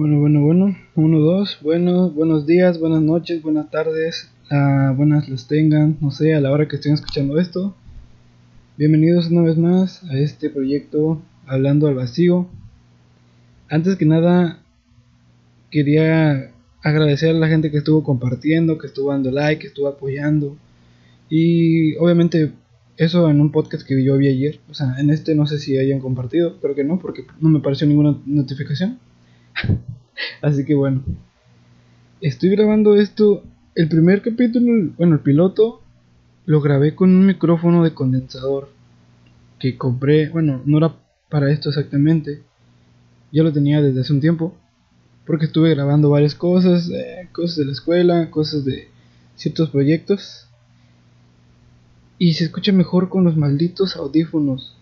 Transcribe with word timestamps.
Bueno, 0.00 0.18
bueno, 0.18 0.40
bueno. 0.40 0.76
Uno, 0.94 1.18
dos. 1.18 1.58
Bueno, 1.60 2.08
buenos 2.08 2.46
días, 2.46 2.80
buenas 2.80 3.02
noches, 3.02 3.42
buenas 3.42 3.70
tardes. 3.70 4.30
ah, 4.48 4.94
buenas 4.96 5.28
las 5.28 5.46
tengan, 5.46 5.98
no 6.00 6.10
sé, 6.10 6.32
a 6.32 6.40
la 6.40 6.50
hora 6.50 6.66
que 6.66 6.76
estén 6.76 6.94
escuchando 6.94 7.38
esto. 7.38 7.76
Bienvenidos 8.78 9.30
una 9.30 9.42
vez 9.42 9.58
más 9.58 10.02
a 10.04 10.16
este 10.16 10.48
proyecto 10.48 11.20
Hablando 11.46 11.86
al 11.86 11.96
Vacío. 11.96 12.48
Antes 13.68 13.96
que 13.96 14.06
nada, 14.06 14.62
quería 15.70 16.50
agradecer 16.82 17.36
a 17.36 17.38
la 17.38 17.48
gente 17.48 17.70
que 17.70 17.76
estuvo 17.76 18.02
compartiendo, 18.02 18.78
que 18.78 18.86
estuvo 18.86 19.10
dando 19.10 19.30
like, 19.30 19.60
que 19.60 19.66
estuvo 19.66 19.86
apoyando. 19.86 20.56
Y 21.28 21.94
obviamente 21.96 22.52
eso 22.96 23.28
en 23.28 23.38
un 23.42 23.52
podcast 23.52 23.86
que 23.86 24.02
yo 24.02 24.16
vi 24.16 24.28
ayer. 24.28 24.60
O 24.70 24.72
sea, 24.72 24.98
en 24.98 25.10
este 25.10 25.34
no 25.34 25.46
sé 25.46 25.58
si 25.58 25.76
hayan 25.76 26.00
compartido, 26.00 26.58
creo 26.58 26.74
que 26.74 26.84
no, 26.84 26.98
porque 26.98 27.26
no 27.38 27.50
me 27.50 27.58
apareció 27.58 27.86
ninguna 27.86 28.16
notificación. 28.24 28.98
Así 30.42 30.64
que 30.64 30.74
bueno. 30.74 31.02
Estoy 32.20 32.50
grabando 32.50 32.96
esto. 32.96 33.42
El 33.74 33.88
primer 33.88 34.20
capítulo, 34.20 34.92
bueno, 34.98 35.14
el 35.14 35.20
piloto, 35.20 35.80
lo 36.44 36.60
grabé 36.60 36.94
con 36.94 37.10
un 37.10 37.26
micrófono 37.26 37.82
de 37.82 37.94
condensador. 37.94 38.68
Que 39.58 39.76
compré, 39.76 40.28
bueno, 40.28 40.60
no 40.64 40.78
era 40.78 40.96
para 41.28 41.50
esto 41.50 41.68
exactamente. 41.68 42.42
Ya 43.32 43.42
lo 43.42 43.52
tenía 43.52 43.80
desde 43.80 44.00
hace 44.00 44.12
un 44.12 44.20
tiempo. 44.20 44.54
Porque 45.26 45.46
estuve 45.46 45.70
grabando 45.70 46.10
varias 46.10 46.34
cosas, 46.34 46.90
eh, 46.90 47.28
cosas 47.32 47.56
de 47.56 47.64
la 47.66 47.72
escuela, 47.72 48.30
cosas 48.30 48.64
de 48.64 48.88
ciertos 49.36 49.70
proyectos. 49.70 50.48
Y 52.18 52.34
se 52.34 52.44
escucha 52.44 52.72
mejor 52.72 53.08
con 53.08 53.24
los 53.24 53.36
malditos 53.36 53.96
audífonos. 53.96 54.76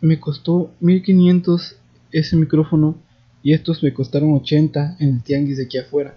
Me 0.00 0.20
costó 0.20 0.70
1500 0.80 1.76
ese 2.12 2.36
micrófono 2.36 2.96
y 3.44 3.52
estos 3.52 3.82
me 3.82 3.92
costaron 3.92 4.32
80 4.32 4.96
en 5.00 5.16
el 5.16 5.22
tianguis 5.22 5.58
de 5.58 5.64
aquí 5.64 5.76
afuera. 5.76 6.16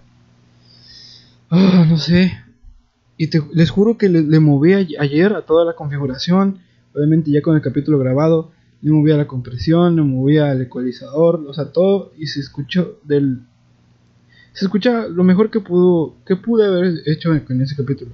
Ah, 1.50 1.86
no 1.88 1.98
sé. 1.98 2.32
Y 3.18 3.30
les 3.54 3.70
juro 3.70 3.98
que 3.98 4.08
le, 4.08 4.22
le 4.22 4.40
moví 4.40 4.74
ayer 4.74 5.34
a 5.34 5.42
toda 5.42 5.66
la 5.66 5.74
configuración. 5.74 6.60
Obviamente 6.96 7.30
ya 7.30 7.42
con 7.42 7.58
el 7.58 7.62
capítulo 7.62 8.00
grabado. 8.00 8.52
Le 8.82 8.92
moví 8.92 9.12
a 9.12 9.18
la 9.18 9.28
compresión, 9.28 9.98
le 9.98 10.04
moví 10.04 10.38
al 10.38 10.62
ecualizador, 10.62 11.44
o 11.46 11.54
sea, 11.54 11.74
todo. 11.74 12.14
Y 12.18 12.28
se 12.28 12.40
escuchó 12.40 12.98
del... 13.04 13.42
Se 14.54 14.64
escucha 14.64 15.10
lo 15.10 15.26
mejor 15.26 15.52
que 15.52 15.60
pudo 15.60 16.16
que 16.26 16.38
pude 16.38 16.66
haber 16.66 17.02
hecho 17.08 17.36
en 17.36 17.62
ese 17.62 17.76
capítulo. 17.76 18.12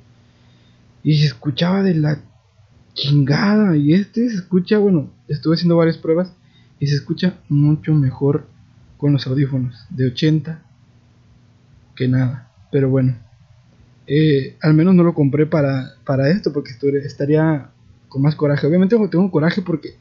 Y 1.03 1.19
se 1.19 1.27
escuchaba 1.27 1.83
de 1.83 1.93
la 1.93 2.19
chingada. 2.95 3.77
Y 3.77 3.93
este 3.93 4.27
se 4.27 4.37
escucha, 4.37 4.79
bueno, 4.79 5.11
estuve 5.27 5.53
haciendo 5.53 5.77
varias 5.77 5.99
pruebas. 5.99 6.33
Y 6.79 6.87
se 6.87 6.95
escucha 6.95 7.35
mucho 7.47 7.93
mejor 7.93 8.51
con 9.03 9.11
los 9.11 9.27
audífonos 9.27 9.75
de 9.89 10.05
80 10.05 10.63
que 11.93 12.07
nada. 12.07 12.49
Pero 12.71 12.89
bueno, 12.89 13.17
eh, 14.07 14.55
al 14.61 14.73
menos 14.75 14.95
no 14.95 15.03
lo 15.03 15.13
compré 15.13 15.45
para, 15.45 15.95
para 16.05 16.29
esto 16.29 16.53
porque 16.53 16.71
estaría 17.03 17.69
con 18.07 18.21
más 18.21 18.35
coraje. 18.35 18.65
Obviamente 18.65 18.95
tengo 19.11 19.29
coraje 19.29 19.61
porque 19.61 19.97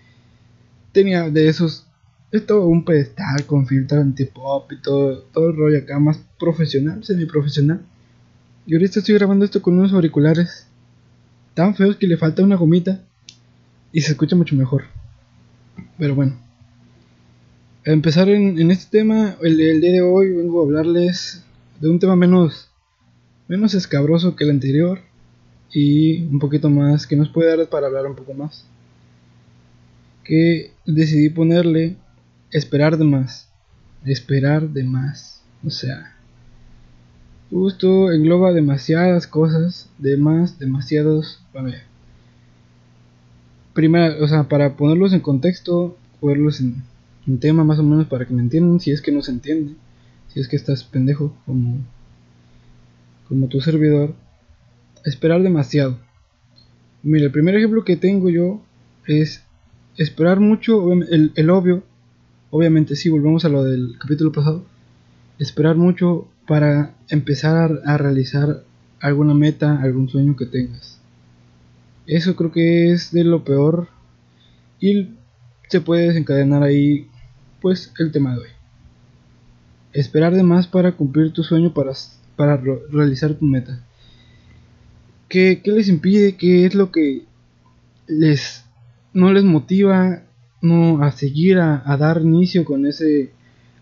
tenía 0.93 1.29
de 1.31 1.49
esos, 1.49 1.89
esto 2.31 2.65
un 2.65 2.85
pedestal 2.85 3.45
con 3.45 3.67
filtro 3.67 4.01
antipop 4.01 4.71
y 4.71 4.81
todo, 4.81 5.23
todo 5.33 5.51
el 5.51 5.57
rollo 5.57 5.79
acá 5.79 5.99
más 5.99 6.21
profesional, 6.39 7.03
semi 7.03 7.27
profesional. 7.27 7.81
Y 8.67 8.75
ahorita 8.75 9.01
estoy 9.01 9.17
grabando 9.17 9.45
esto 9.45 9.61
con 9.61 9.77
unos 9.81 9.93
auriculares 9.93 10.69
tan 11.55 11.75
feos 11.75 11.97
que 11.97 12.07
le 12.07 12.17
falta 12.17 12.45
una 12.45 12.55
gomita 12.55 13.01
y 13.91 14.01
se 14.03 14.13
escucha 14.13 14.37
mucho 14.37 14.55
mejor. 14.55 14.85
Pero 15.99 16.15
bueno 16.15 16.42
empezar 17.85 18.29
en, 18.29 18.71
este 18.71 18.99
tema, 18.99 19.37
el, 19.43 19.57
día 19.57 19.93
de 19.93 20.03
hoy 20.03 20.33
vengo 20.33 20.61
a 20.61 20.65
hablarles 20.65 21.45
de 21.81 21.89
un 21.89 21.99
tema 21.99 22.15
menos, 22.15 22.71
menos 23.49 23.75
escabroso 23.75 24.37
que 24.37 24.45
el 24.45 24.51
anterior 24.51 25.01
y 25.73 26.25
un 26.25 26.39
poquito 26.39 26.71
más, 26.71 27.07
que 27.07 27.17
nos 27.17 27.29
puede 27.29 27.57
dar 27.57 27.69
para 27.69 27.87
hablar 27.87 28.07
un 28.07 28.15
poco 28.15 28.35
más. 28.35 28.67
Que 30.25 30.73
decidí 30.87 31.31
ponerle 31.31 31.97
esperar 32.53 32.97
de 32.99 33.05
más, 33.05 33.49
esperar 34.05 34.69
de 34.69 34.85
más, 34.85 35.43
o 35.65 35.71
sea, 35.71 36.15
justo 37.51 38.13
engloba 38.13 38.53
demasiadas 38.53 39.27
cosas, 39.27 39.89
de 39.99 40.17
más, 40.17 40.59
demasiados, 40.59 41.43
bueno, 41.53 41.73
primero, 43.73 44.23
o 44.23 44.29
sea, 44.29 44.45
para 44.45 44.77
ponerlos 44.77 45.13
en 45.13 45.21
contexto, 45.21 45.97
ponerlos 46.21 46.61
en 46.61 46.83
un 47.27 47.39
tema 47.39 47.65
más 47.65 47.79
o 47.79 47.83
menos 47.83 48.07
para 48.07 48.27
que 48.27 48.35
me 48.35 48.43
entiendan, 48.43 48.81
si 48.81 48.91
es 48.91 49.01
que 49.01 49.13
no 49.13 49.23
se 49.23 49.33
entiende, 49.33 49.75
si 50.29 50.41
es 50.41 50.49
que 50.49 50.57
estás 50.57 50.85
pendejo 50.85 51.37
como, 51.47 51.79
como 53.29 53.49
tu 53.49 53.61
servidor, 53.61 54.15
esperar 55.05 55.43
demasiado. 55.43 55.99
Mira, 57.03 57.27
el 57.27 57.33
primer 57.33 57.55
ejemplo 57.57 57.85
que 57.85 57.97
tengo 57.97 58.31
yo 58.31 58.63
es 59.07 59.43
esperar 59.97 60.41
mucho, 60.41 60.93
el, 60.93 61.33
el 61.35 61.51
obvio, 61.51 61.83
obviamente 62.51 62.97
sí, 62.97 63.09
volvemos 63.09 63.45
a 63.45 63.49
lo 63.49 63.65
del 63.65 63.97
capítulo 63.99 64.33
pasado, 64.33 64.65
esperar 65.39 65.77
mucho 65.77 66.29
para 66.47 66.95
empezar 67.09 67.81
a 67.85 67.97
realizar 67.99 68.65
alguna 69.01 69.35
meta, 69.35 69.81
algún 69.81 70.09
sueño 70.09 70.37
que 70.37 70.47
tengas. 70.47 71.01
Eso 72.07 72.35
creo 72.37 72.53
que 72.53 72.93
es 72.93 73.13
de 73.13 73.25
lo 73.25 73.45
peor 73.45 73.89
y 74.81 75.11
se 75.69 75.81
puede 75.81 76.09
desencadenar 76.09 76.63
ahí 76.63 77.09
pues 77.63 77.93
el 77.99 78.11
tema 78.11 78.35
de 78.35 78.41
hoy. 78.41 78.49
Esperar 79.93 80.35
de 80.35 80.43
más 80.43 80.67
para 80.67 80.93
cumplir 80.93 81.33
tu 81.33 81.45
sueño, 81.45 81.73
para, 81.73 81.93
para 82.37 82.57
realizar 82.91 83.35
tu 83.35 83.45
meta. 83.47 83.81
¿Qué, 85.29 85.63
les 85.65 85.89
impide? 85.89 86.37
¿Qué 86.37 86.67
es 86.67 86.75
lo 86.75 86.91
que 86.91 87.23
les 88.07 88.65
no 89.15 89.33
les 89.33 89.45
motiva 89.45 90.25
no 90.61 91.03
a 91.03 91.13
seguir 91.13 91.59
a, 91.59 91.97
dar 91.97 92.21
inicio 92.21 92.65
con 92.65 92.85
ese 92.85 93.31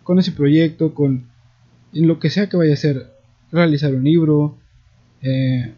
con 0.05 0.19
ese 0.19 0.33
proyecto 0.33 0.95
con 0.95 1.27
lo 1.93 2.21
que 2.21 2.31
sea 2.31 2.49
que 2.49 2.57
vaya 2.57 2.75
a 2.75 2.77
ser 2.77 3.13
realizar 3.51 3.95
un 3.95 4.05
libro 4.05 4.59
eh, 5.23 5.73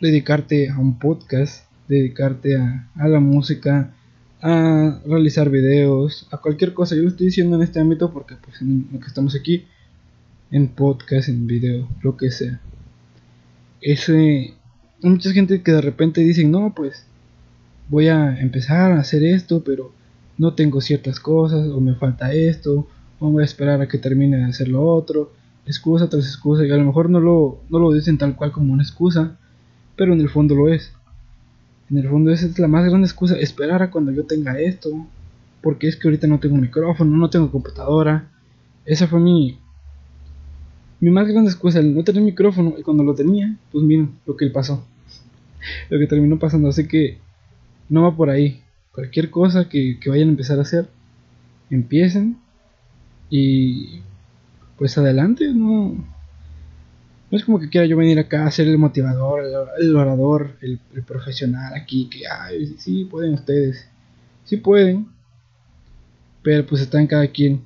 dedicarte 0.00 0.70
a 0.70 0.78
un 0.78 0.98
podcast 0.98 1.66
dedicarte 1.88 2.56
a, 2.56 2.90
a 2.96 3.08
la 3.08 3.20
música 3.20 3.94
a 4.46 5.00
realizar 5.06 5.48
videos, 5.48 6.28
a 6.30 6.36
cualquier 6.36 6.74
cosa. 6.74 6.94
Yo 6.94 7.00
lo 7.00 7.08
estoy 7.08 7.26
diciendo 7.26 7.56
en 7.56 7.62
este 7.62 7.80
ámbito 7.80 8.12
porque 8.12 8.36
pues 8.36 8.60
en 8.60 8.88
lo 8.92 9.00
que 9.00 9.06
estamos 9.06 9.34
aquí, 9.34 9.64
en 10.50 10.68
podcast, 10.68 11.30
en 11.30 11.46
video, 11.46 11.88
lo 12.02 12.18
que 12.18 12.30
sea. 12.30 12.60
Ese, 13.80 14.52
hay 15.02 15.10
mucha 15.10 15.32
gente 15.32 15.62
que 15.62 15.72
de 15.72 15.80
repente 15.80 16.20
dicen, 16.20 16.50
no, 16.50 16.74
pues 16.74 17.06
voy 17.88 18.08
a 18.08 18.38
empezar 18.38 18.92
a 18.92 19.00
hacer 19.00 19.24
esto, 19.24 19.64
pero 19.64 19.92
no 20.36 20.52
tengo 20.52 20.82
ciertas 20.82 21.20
cosas, 21.20 21.66
o 21.68 21.80
me 21.80 21.94
falta 21.94 22.34
esto, 22.34 22.86
o 23.20 23.30
voy 23.30 23.44
a 23.44 23.46
esperar 23.46 23.80
a 23.80 23.88
que 23.88 23.96
termine 23.96 24.36
de 24.36 24.44
hacer 24.44 24.68
lo 24.68 24.86
otro, 24.86 25.32
excusa 25.64 26.10
tras 26.10 26.26
excusa, 26.26 26.66
y 26.66 26.70
a 26.70 26.76
lo 26.76 26.84
mejor 26.84 27.08
no 27.08 27.18
lo, 27.18 27.62
no 27.70 27.78
lo 27.78 27.92
dicen 27.94 28.18
tal 28.18 28.36
cual 28.36 28.52
como 28.52 28.74
una 28.74 28.82
excusa, 28.82 29.38
pero 29.96 30.12
en 30.12 30.20
el 30.20 30.28
fondo 30.28 30.54
lo 30.54 30.68
es. 30.68 30.92
En 31.94 32.00
el 32.00 32.08
fondo 32.08 32.32
esa 32.32 32.46
es 32.46 32.58
la 32.58 32.66
más 32.66 32.84
grande 32.84 33.06
excusa, 33.06 33.38
esperar 33.38 33.80
a 33.80 33.92
cuando 33.92 34.10
yo 34.10 34.24
tenga 34.24 34.58
esto, 34.58 35.06
porque 35.62 35.86
es 35.86 35.94
que 35.94 36.08
ahorita 36.08 36.26
no 36.26 36.40
tengo 36.40 36.56
micrófono, 36.56 37.16
no 37.16 37.30
tengo 37.30 37.52
computadora. 37.52 38.32
Esa 38.84 39.06
fue 39.06 39.20
mi 39.20 39.60
mi 40.98 41.10
más 41.10 41.28
grande 41.28 41.52
excusa, 41.52 41.78
el 41.78 41.94
no 41.94 42.02
tener 42.02 42.20
micrófono 42.22 42.74
y 42.76 42.82
cuando 42.82 43.04
lo 43.04 43.14
tenía, 43.14 43.54
pues 43.70 43.84
miren 43.84 44.10
lo 44.26 44.36
que 44.36 44.50
pasó. 44.50 44.84
Lo 45.88 46.00
que 46.00 46.08
terminó 46.08 46.36
pasando, 46.36 46.68
así 46.68 46.88
que 46.88 47.18
no 47.88 48.02
va 48.02 48.16
por 48.16 48.28
ahí. 48.28 48.60
Cualquier 48.90 49.30
cosa 49.30 49.68
que, 49.68 50.00
que 50.00 50.10
vayan 50.10 50.26
a 50.26 50.32
empezar 50.32 50.58
a 50.58 50.62
hacer, 50.62 50.88
empiecen 51.70 52.38
y 53.30 54.00
pues 54.78 54.98
adelante, 54.98 55.52
no 55.54 56.04
no 57.34 57.38
es 57.38 57.44
como 57.46 57.58
que 57.58 57.68
quiera 57.68 57.84
yo 57.84 57.96
venir 57.96 58.16
acá 58.20 58.46
a 58.46 58.50
ser 58.52 58.68
el 58.68 58.78
motivador, 58.78 59.42
el, 59.80 59.96
orador, 59.96 60.56
el, 60.60 60.78
profesional 61.04 61.74
aquí, 61.74 62.08
que, 62.08 62.28
ay, 62.28 62.76
sí, 62.78 63.06
pueden 63.06 63.34
ustedes. 63.34 63.88
Sí 64.44 64.58
pueden, 64.58 65.08
pero 66.44 66.64
pues 66.64 66.80
está 66.80 67.00
en 67.00 67.08
cada 67.08 67.26
quien. 67.26 67.64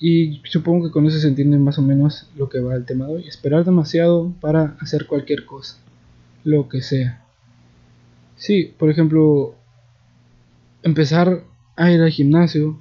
Y 0.00 0.40
supongo 0.44 0.86
que 0.86 0.90
con 0.90 1.04
eso 1.04 1.18
se 1.18 1.28
entiende 1.28 1.58
más 1.58 1.78
o 1.78 1.82
menos 1.82 2.26
lo 2.34 2.48
que 2.48 2.60
va 2.60 2.74
el 2.74 2.86
tema 2.86 3.06
de 3.06 3.16
hoy. 3.16 3.28
Esperar 3.28 3.62
demasiado 3.62 4.32
para 4.40 4.78
hacer 4.80 5.06
cualquier 5.06 5.44
cosa, 5.44 5.76
lo 6.44 6.70
que 6.70 6.80
sea. 6.80 7.22
Sí, 8.36 8.72
por 8.78 8.88
ejemplo, 8.88 9.54
empezar 10.82 11.44
a 11.76 11.90
ir 11.90 12.00
al 12.00 12.10
gimnasio, 12.10 12.80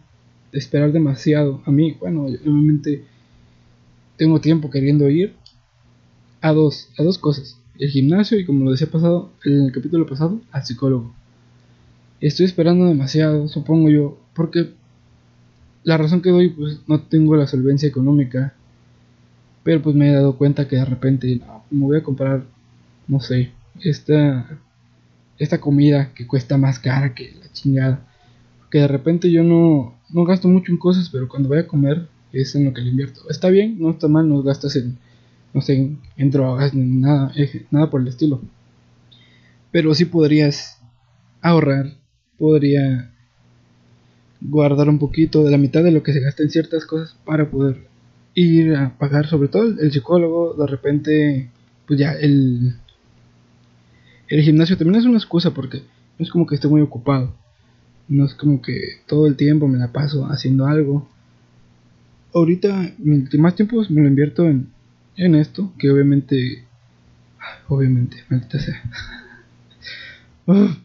esperar 0.53 0.93
demasiado. 0.93 1.61
A 1.65 1.71
mí, 1.71 1.97
bueno, 1.99 2.27
obviamente 2.27 3.11
tengo 4.17 4.41
tiempo 4.41 4.69
queriendo 4.69 5.09
ir 5.09 5.35
a 6.41 6.51
dos, 6.51 6.89
a 6.97 7.03
dos 7.03 7.17
cosas. 7.17 7.59
El 7.79 7.89
gimnasio 7.89 8.39
y 8.39 8.45
como 8.45 8.65
lo 8.65 8.71
decía 8.71 8.87
pasado, 8.87 9.31
en 9.45 9.65
el 9.65 9.71
capítulo 9.71 10.05
pasado, 10.05 10.41
al 10.51 10.65
psicólogo. 10.65 11.13
Estoy 12.21 12.45
esperando 12.45 12.85
demasiado, 12.85 13.47
supongo 13.47 13.89
yo, 13.89 14.19
porque 14.33 14.73
la 15.83 15.97
razón 15.97 16.21
que 16.21 16.29
doy, 16.29 16.49
pues 16.49 16.79
no 16.87 17.01
tengo 17.01 17.35
la 17.35 17.47
solvencia 17.47 17.87
económica. 17.87 18.53
Pero 19.63 19.81
pues 19.81 19.95
me 19.95 20.09
he 20.09 20.13
dado 20.13 20.37
cuenta 20.37 20.67
que 20.67 20.75
de 20.75 20.85
repente 20.85 21.41
me 21.71 21.85
voy 21.85 21.97
a 21.97 22.03
comprar, 22.03 22.43
no 23.07 23.19
sé, 23.19 23.51
esta, 23.81 24.59
esta 25.37 25.59
comida 25.59 26.13
que 26.13 26.27
cuesta 26.27 26.57
más 26.57 26.79
cara 26.79 27.13
que 27.13 27.33
la 27.39 27.51
chingada. 27.51 28.05
Que 28.69 28.79
de 28.79 28.87
repente 28.87 29.31
yo 29.31 29.43
no, 29.43 29.95
no 30.09 30.25
gasto 30.25 30.47
mucho 30.47 30.71
en 30.71 30.77
cosas, 30.77 31.09
pero 31.09 31.27
cuando 31.27 31.49
voy 31.49 31.59
a 31.59 31.67
comer 31.67 32.07
es 32.33 32.55
en 32.55 32.65
lo 32.65 32.73
que 32.73 32.81
le 32.81 32.89
invierto. 32.89 33.21
Está 33.29 33.49
bien, 33.49 33.77
no 33.79 33.91
está 33.91 34.07
mal, 34.07 34.27
no 34.27 34.41
gastas 34.41 34.75
en, 34.75 34.97
no 35.53 35.61
sé, 35.61 35.95
en, 36.17 36.31
drogas 36.31 36.73
ni 36.73 36.83
nada, 36.83 37.31
eh, 37.35 37.65
nada 37.71 37.89
por 37.89 38.01
el 38.01 38.07
estilo. 38.07 38.41
Pero 39.71 39.93
sí 39.93 40.05
podrías 40.05 40.79
ahorrar, 41.41 41.93
podría 42.37 43.11
guardar 44.41 44.89
un 44.89 44.99
poquito 44.99 45.43
de 45.43 45.51
la 45.51 45.57
mitad 45.57 45.83
de 45.83 45.91
lo 45.91 46.03
que 46.03 46.13
se 46.13 46.19
gasta 46.19 46.43
en 46.43 46.49
ciertas 46.49 46.85
cosas 46.85 47.15
para 47.23 47.49
poder 47.49 47.87
ir 48.33 48.75
a 48.75 48.97
pagar, 48.97 49.27
sobre 49.27 49.47
todo 49.47 49.63
el 49.63 49.91
psicólogo, 49.91 50.55
de 50.55 50.67
repente, 50.67 51.49
pues 51.87 51.99
ya 51.99 52.13
el, 52.13 52.75
el 54.27 54.41
gimnasio 54.41 54.77
también 54.77 54.99
es 54.99 55.05
una 55.05 55.17
excusa 55.17 55.53
porque 55.53 55.79
no 56.17 56.25
es 56.25 56.31
como 56.31 56.47
que 56.47 56.55
esté 56.55 56.67
muy 56.67 56.81
ocupado, 56.81 57.35
no 58.07 58.25
es 58.25 58.33
como 58.33 58.61
que 58.61 58.79
todo 59.07 59.27
el 59.27 59.35
tiempo 59.35 59.67
me 59.67 59.77
la 59.77 59.91
paso 59.91 60.25
haciendo 60.25 60.65
algo. 60.65 61.07
Ahorita, 62.33 62.93
más 63.37 63.55
tiempo 63.55 63.83
me 63.89 64.01
lo 64.01 64.07
invierto 64.07 64.47
en, 64.47 64.69
en 65.17 65.35
esto, 65.35 65.71
que 65.77 65.91
obviamente, 65.91 66.65
obviamente, 67.67 68.17
maldita 68.29 68.59
sea. 68.59 68.81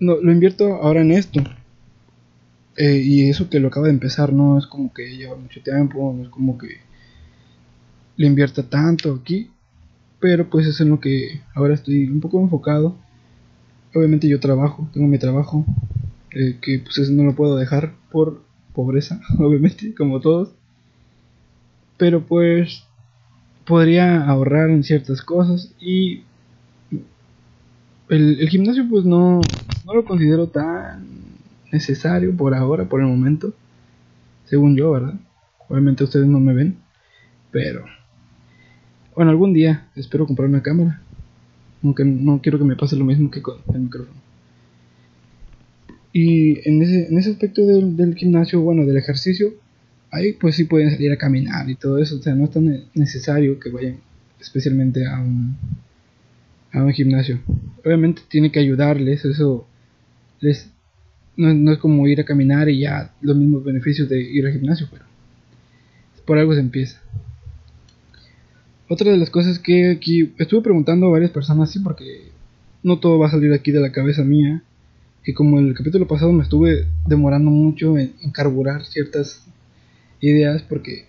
no, 0.00 0.16
lo 0.16 0.32
invierto 0.32 0.74
ahora 0.74 1.02
en 1.02 1.12
esto, 1.12 1.40
eh, 2.76 3.00
y 3.04 3.28
eso 3.28 3.48
que 3.48 3.60
lo 3.60 3.68
acaba 3.68 3.86
de 3.86 3.92
empezar, 3.92 4.32
no 4.32 4.58
es 4.58 4.66
como 4.66 4.92
que 4.92 5.16
lleva 5.16 5.36
mucho 5.36 5.60
tiempo, 5.62 6.12
no 6.16 6.24
es 6.24 6.28
como 6.28 6.58
que 6.58 6.78
le 8.16 8.26
invierta 8.26 8.64
tanto 8.64 9.14
aquí, 9.14 9.50
pero 10.20 10.50
pues 10.50 10.66
es 10.66 10.80
en 10.80 10.88
lo 10.88 11.00
que 11.00 11.40
ahora 11.54 11.74
estoy 11.74 12.08
un 12.08 12.20
poco 12.20 12.40
enfocado. 12.40 12.96
Obviamente 13.94 14.28
yo 14.28 14.40
trabajo, 14.40 14.88
tengo 14.92 15.06
mi 15.06 15.18
trabajo, 15.18 15.64
eh, 16.32 16.58
que 16.60 16.80
pues 16.80 16.98
eso 16.98 17.12
no 17.12 17.22
lo 17.22 17.34
puedo 17.34 17.56
dejar 17.56 17.94
por 18.10 18.47
pobreza, 18.74 19.20
obviamente, 19.38 19.94
como 19.94 20.20
todos. 20.20 20.50
Pero 21.96 22.22
pues 22.22 22.84
podría 23.66 24.24
ahorrar 24.24 24.70
en 24.70 24.82
ciertas 24.82 25.20
cosas 25.20 25.74
y 25.80 26.22
el, 28.08 28.48
gimnasio 28.48 28.88
pues 28.88 29.04
no, 29.04 29.40
no 29.84 29.94
lo 29.94 30.04
considero 30.04 30.48
tan 30.48 31.04
necesario 31.70 32.34
por 32.34 32.54
ahora, 32.54 32.88
por 32.88 33.00
el 33.00 33.06
momento. 33.06 33.52
Según 34.46 34.76
yo, 34.76 34.92
¿verdad? 34.92 35.14
Obviamente 35.68 36.04
ustedes 36.04 36.26
no 36.26 36.40
me 36.40 36.54
ven. 36.54 36.78
Pero... 37.50 37.84
Bueno, 39.14 39.32
algún 39.32 39.52
día 39.52 39.88
espero 39.96 40.26
comprar 40.26 40.48
una 40.48 40.62
cámara. 40.62 41.02
Aunque 41.82 42.04
no 42.04 42.40
quiero 42.40 42.58
que 42.58 42.64
me 42.64 42.76
pase 42.76 42.96
lo 42.96 43.04
mismo 43.04 43.30
que 43.30 43.42
con 43.42 43.58
el 43.74 43.80
micrófono. 43.80 44.27
Y 46.12 46.68
en 46.68 46.82
ese, 46.82 47.08
en 47.08 47.18
ese 47.18 47.30
aspecto 47.30 47.66
del, 47.66 47.96
del 47.96 48.14
gimnasio, 48.14 48.60
bueno, 48.60 48.86
del 48.86 48.96
ejercicio, 48.96 49.54
ahí 50.10 50.32
pues 50.32 50.56
sí 50.56 50.64
pueden 50.64 50.90
salir 50.90 51.12
a 51.12 51.18
caminar 51.18 51.68
y 51.68 51.74
todo 51.74 51.98
eso. 51.98 52.16
O 52.16 52.22
sea, 52.22 52.34
no 52.34 52.44
es 52.44 52.50
tan 52.50 52.84
necesario 52.94 53.60
que 53.60 53.70
vayan 53.70 53.98
especialmente 54.40 55.06
a 55.06 55.20
un, 55.20 55.56
a 56.72 56.82
un 56.82 56.92
gimnasio. 56.92 57.40
Obviamente 57.84 58.22
tiene 58.28 58.50
que 58.50 58.60
ayudarles, 58.60 59.24
eso 59.24 59.66
les 60.40 60.70
no, 61.38 61.72
es 61.72 61.78
como 61.78 62.06
ir 62.08 62.20
a 62.20 62.24
caminar 62.24 62.68
y 62.68 62.80
ya 62.80 63.14
los 63.20 63.36
mismos 63.36 63.62
beneficios 63.62 64.08
de 64.08 64.20
ir 64.20 64.44
al 64.44 64.52
gimnasio, 64.52 64.88
pero 64.90 65.04
por 66.26 66.36
algo 66.36 66.52
se 66.52 66.60
empieza. 66.60 67.00
Otra 68.88 69.12
de 69.12 69.18
las 69.18 69.30
cosas 69.30 69.58
que 69.58 69.90
aquí 69.90 70.32
estuve 70.38 70.62
preguntando 70.62 71.06
a 71.06 71.10
varias 71.10 71.30
personas, 71.30 71.70
sí, 71.70 71.78
porque 71.78 72.32
no 72.82 72.98
todo 72.98 73.18
va 73.18 73.28
a 73.28 73.30
salir 73.30 73.52
aquí 73.52 73.70
de 73.70 73.80
la 73.80 73.92
cabeza 73.92 74.24
mía. 74.24 74.62
Y 75.28 75.34
como 75.34 75.58
en 75.58 75.66
el 75.66 75.74
capítulo 75.74 76.08
pasado 76.08 76.32
me 76.32 76.42
estuve 76.42 76.86
demorando 77.06 77.50
mucho 77.50 77.98
en, 77.98 78.14
carburar 78.32 78.86
ciertas 78.86 79.44
ideas, 80.22 80.62
porque 80.62 81.04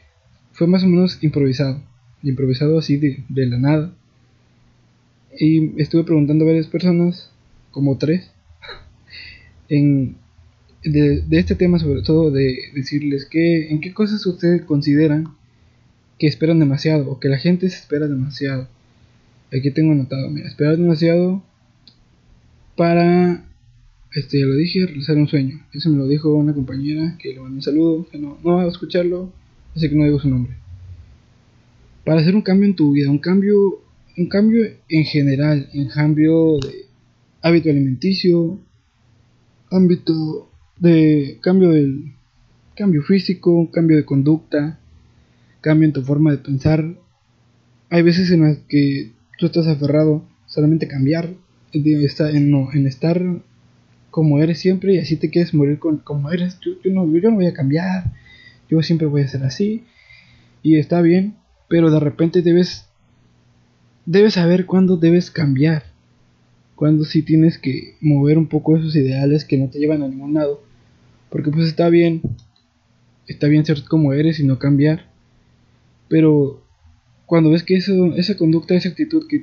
fue 0.52 0.68
más 0.68 0.84
o 0.84 0.88
menos 0.88 1.24
improvisado. 1.24 1.82
Improvisado 2.22 2.78
así 2.78 2.98
de, 2.98 3.24
de 3.30 3.46
la 3.46 3.58
nada. 3.58 3.94
Y 5.40 5.82
estuve 5.82 6.04
preguntando 6.04 6.44
a 6.44 6.48
varias 6.48 6.68
personas, 6.68 7.32
como 7.72 7.98
tres, 7.98 8.30
en, 9.70 10.18
de, 10.84 11.24
este 11.32 11.56
tema, 11.56 11.80
sobre 11.80 12.02
todo 12.02 12.30
de 12.30 12.58
decirles 12.76 13.24
que 13.24 13.70
en 13.70 13.80
qué 13.80 13.94
cosas 13.94 14.26
ustedes 14.26 14.64
consideran 14.64 15.30
que 16.18 16.28
esperan 16.28 16.60
demasiado 16.60 17.10
o 17.10 17.22
que 17.22 17.30
la 17.30 17.38
gente 17.38 17.70
se 17.70 17.78
espera 17.78 18.06
demasiado. 18.10 18.68
Aquí 19.58 19.72
tengo 19.72 19.94
anotado, 19.94 20.30
mira, 20.30 20.50
esperar 20.50 20.76
demasiado 20.76 21.42
para, 22.76 23.46
este, 24.14 24.40
ya 24.40 24.46
lo 24.46 24.56
dije, 24.56 24.86
realizar 24.86 25.18
un 25.18 25.28
sueño. 25.28 25.60
Eso 25.74 25.90
me 25.90 25.98
lo 25.98 26.08
dijo 26.08 26.34
una 26.34 26.54
compañera 26.54 27.16
que 27.20 27.34
le 27.34 27.40
mandó 27.40 27.56
un 27.56 27.62
saludo, 27.62 28.08
que 28.12 28.18
no, 28.18 28.38
no 28.44 28.56
va 28.56 28.64
a 28.64 28.68
escucharlo, 28.68 29.32
así 29.76 29.90
que 29.90 29.96
no 29.96 30.06
digo 30.06 30.20
su 30.20 30.30
nombre. 30.30 30.56
Para 32.06 32.22
hacer 32.22 32.36
un 32.36 32.42
cambio 32.42 32.68
en 32.68 32.76
tu 32.76 32.92
vida, 32.94 33.10
un 33.10 33.20
cambio, 33.20 33.82
un 34.18 34.28
cambio 34.28 34.66
en 34.90 35.04
general, 35.06 35.70
en 35.74 35.90
cambio 35.90 36.58
de 36.60 36.86
hábito 37.42 37.70
alimenticio, 37.70 38.60
ámbito 39.70 40.50
de 40.80 41.38
cambio 41.42 41.70
del 41.70 42.14
cambio 42.76 43.04
físico, 43.04 43.70
cambio 43.72 43.98
de 43.98 44.06
conducta, 44.06 44.80
cambio 45.62 45.88
en 45.88 45.94
tu 45.94 46.02
forma 46.02 46.32
de 46.32 46.38
pensar. 46.38 46.98
Hay 47.90 48.02
veces 48.02 48.32
en 48.32 48.42
las 48.42 48.58
que 48.70 49.12
tú 49.38 49.48
estás 49.48 49.68
aferrado 49.68 50.24
solamente 50.48 50.86
a 50.86 50.90
cambiar, 50.90 51.34
en, 51.74 52.50
no, 52.50 52.74
en 52.74 52.88
estar 52.88 53.22
como 54.10 54.40
eres 54.40 54.60
siempre 54.60 54.96
y 54.96 55.00
así 55.00 55.18
te 55.18 55.30
quieres 55.30 55.54
morir 55.54 55.80
con, 55.80 55.98
como 55.98 56.32
eres. 56.32 56.60
Yo, 56.60 56.74
no, 56.92 57.06
yo 57.18 57.30
no 57.30 57.36
voy 57.36 57.48
a 57.48 57.54
cambiar, 57.54 58.12
yo 58.70 58.82
siempre 58.82 59.08
voy 59.08 59.22
a 59.22 59.28
ser 59.28 59.44
así 59.44 59.84
y 60.64 60.78
está 60.78 61.02
bien, 61.02 61.36
pero 61.68 61.92
de 61.92 62.00
repente 62.00 62.42
debes 62.42 62.86
debes 64.06 64.34
saber 64.34 64.66
cuándo 64.66 64.98
debes 64.98 65.30
cambiar 65.30 65.84
cuando 66.80 67.04
sí 67.04 67.24
tienes 67.24 67.58
que 67.58 67.96
mover 68.00 68.38
un 68.38 68.48
poco 68.48 68.78
esos 68.78 68.96
ideales 68.96 69.44
que 69.44 69.58
no 69.58 69.70
te 69.70 69.80
llevan 69.80 70.02
a 70.02 70.08
ningún 70.08 70.34
lado. 70.34 70.64
Porque 71.30 71.52
pues 71.52 71.68
está 71.68 71.90
bien, 71.90 72.22
está 73.28 73.48
bien 73.48 73.66
ser 73.66 73.84
como 73.84 74.14
eres 74.14 74.40
y 74.40 74.46
no 74.46 74.60
cambiar. 74.60 75.10
Pero 76.08 76.64
cuando 77.26 77.52
ves 77.52 77.64
que 77.64 77.76
esa 77.76 78.38
conducta, 78.38 78.76
esa 78.76 78.88
actitud 78.88 79.28
que, 79.28 79.42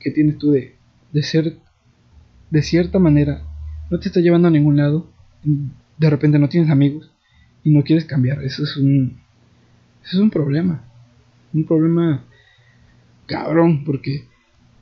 que 0.00 0.10
tienes 0.10 0.38
tú 0.38 0.52
de, 0.52 0.74
de 1.12 1.22
ser 1.22 1.58
de 2.50 2.62
cierta 2.62 2.98
manera, 2.98 3.44
no 3.90 3.98
te 3.98 4.08
está 4.08 4.20
llevando 4.20 4.48
a 4.48 4.50
ningún 4.50 4.76
lado, 4.76 5.10
de 5.42 6.10
repente 6.10 6.38
no 6.38 6.48
tienes 6.48 6.70
amigos 6.70 7.10
y 7.64 7.70
no 7.70 7.82
quieres 7.82 8.04
cambiar, 8.04 8.42
eso 8.42 8.64
es 8.64 8.76
un, 8.76 9.18
eso 10.04 10.16
es 10.16 10.22
un 10.22 10.30
problema. 10.30 10.84
Un 11.52 11.64
problema 11.64 12.24
cabrón, 13.26 13.84
porque 13.84 14.24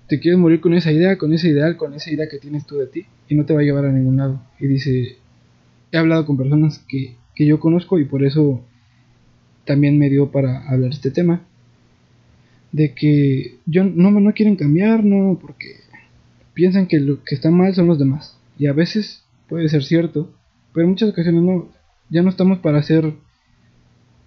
te 0.08 0.20
quieres 0.20 0.38
morir 0.38 0.60
con 0.60 0.74
esa 0.74 0.92
idea, 0.92 1.18
con 1.18 1.32
ese 1.32 1.48
ideal, 1.48 1.76
con 1.76 1.94
esa 1.94 2.10
idea 2.10 2.28
que 2.28 2.38
tienes 2.38 2.66
tú 2.66 2.76
de 2.76 2.86
ti 2.86 3.06
y 3.28 3.34
no 3.34 3.44
te 3.44 3.54
va 3.54 3.60
a 3.60 3.64
llevar 3.64 3.84
a 3.84 3.92
ningún 3.92 4.16
lado. 4.16 4.42
Y 4.58 4.66
dice, 4.66 5.16
he 5.92 5.96
hablado 5.98 6.24
con 6.24 6.36
personas 6.36 6.84
que, 6.88 7.16
que 7.34 7.46
yo 7.46 7.60
conozco 7.60 7.98
y 7.98 8.04
por 8.04 8.24
eso 8.24 8.64
también 9.64 9.98
me 9.98 10.08
dio 10.08 10.30
para 10.30 10.68
hablar 10.68 10.90
este 10.90 11.10
tema. 11.10 11.42
De 12.72 12.94
que 12.94 13.56
yo 13.66 13.84
no, 13.84 14.10
no 14.10 14.32
quieren 14.34 14.56
cambiar, 14.56 15.04
no, 15.04 15.38
porque 15.40 15.76
piensan 16.54 16.86
que 16.86 17.00
lo 17.00 17.22
que 17.24 17.34
está 17.34 17.50
mal 17.50 17.74
son 17.74 17.86
los 17.86 17.98
demás. 17.98 18.37
Y 18.58 18.66
a 18.66 18.72
veces 18.72 19.22
puede 19.48 19.68
ser 19.68 19.84
cierto, 19.84 20.34
pero 20.72 20.84
en 20.84 20.90
muchas 20.90 21.10
ocasiones 21.10 21.42
no, 21.42 21.68
ya 22.10 22.22
no 22.22 22.30
estamos 22.30 22.58
para 22.58 22.78
hacer, 22.78 23.14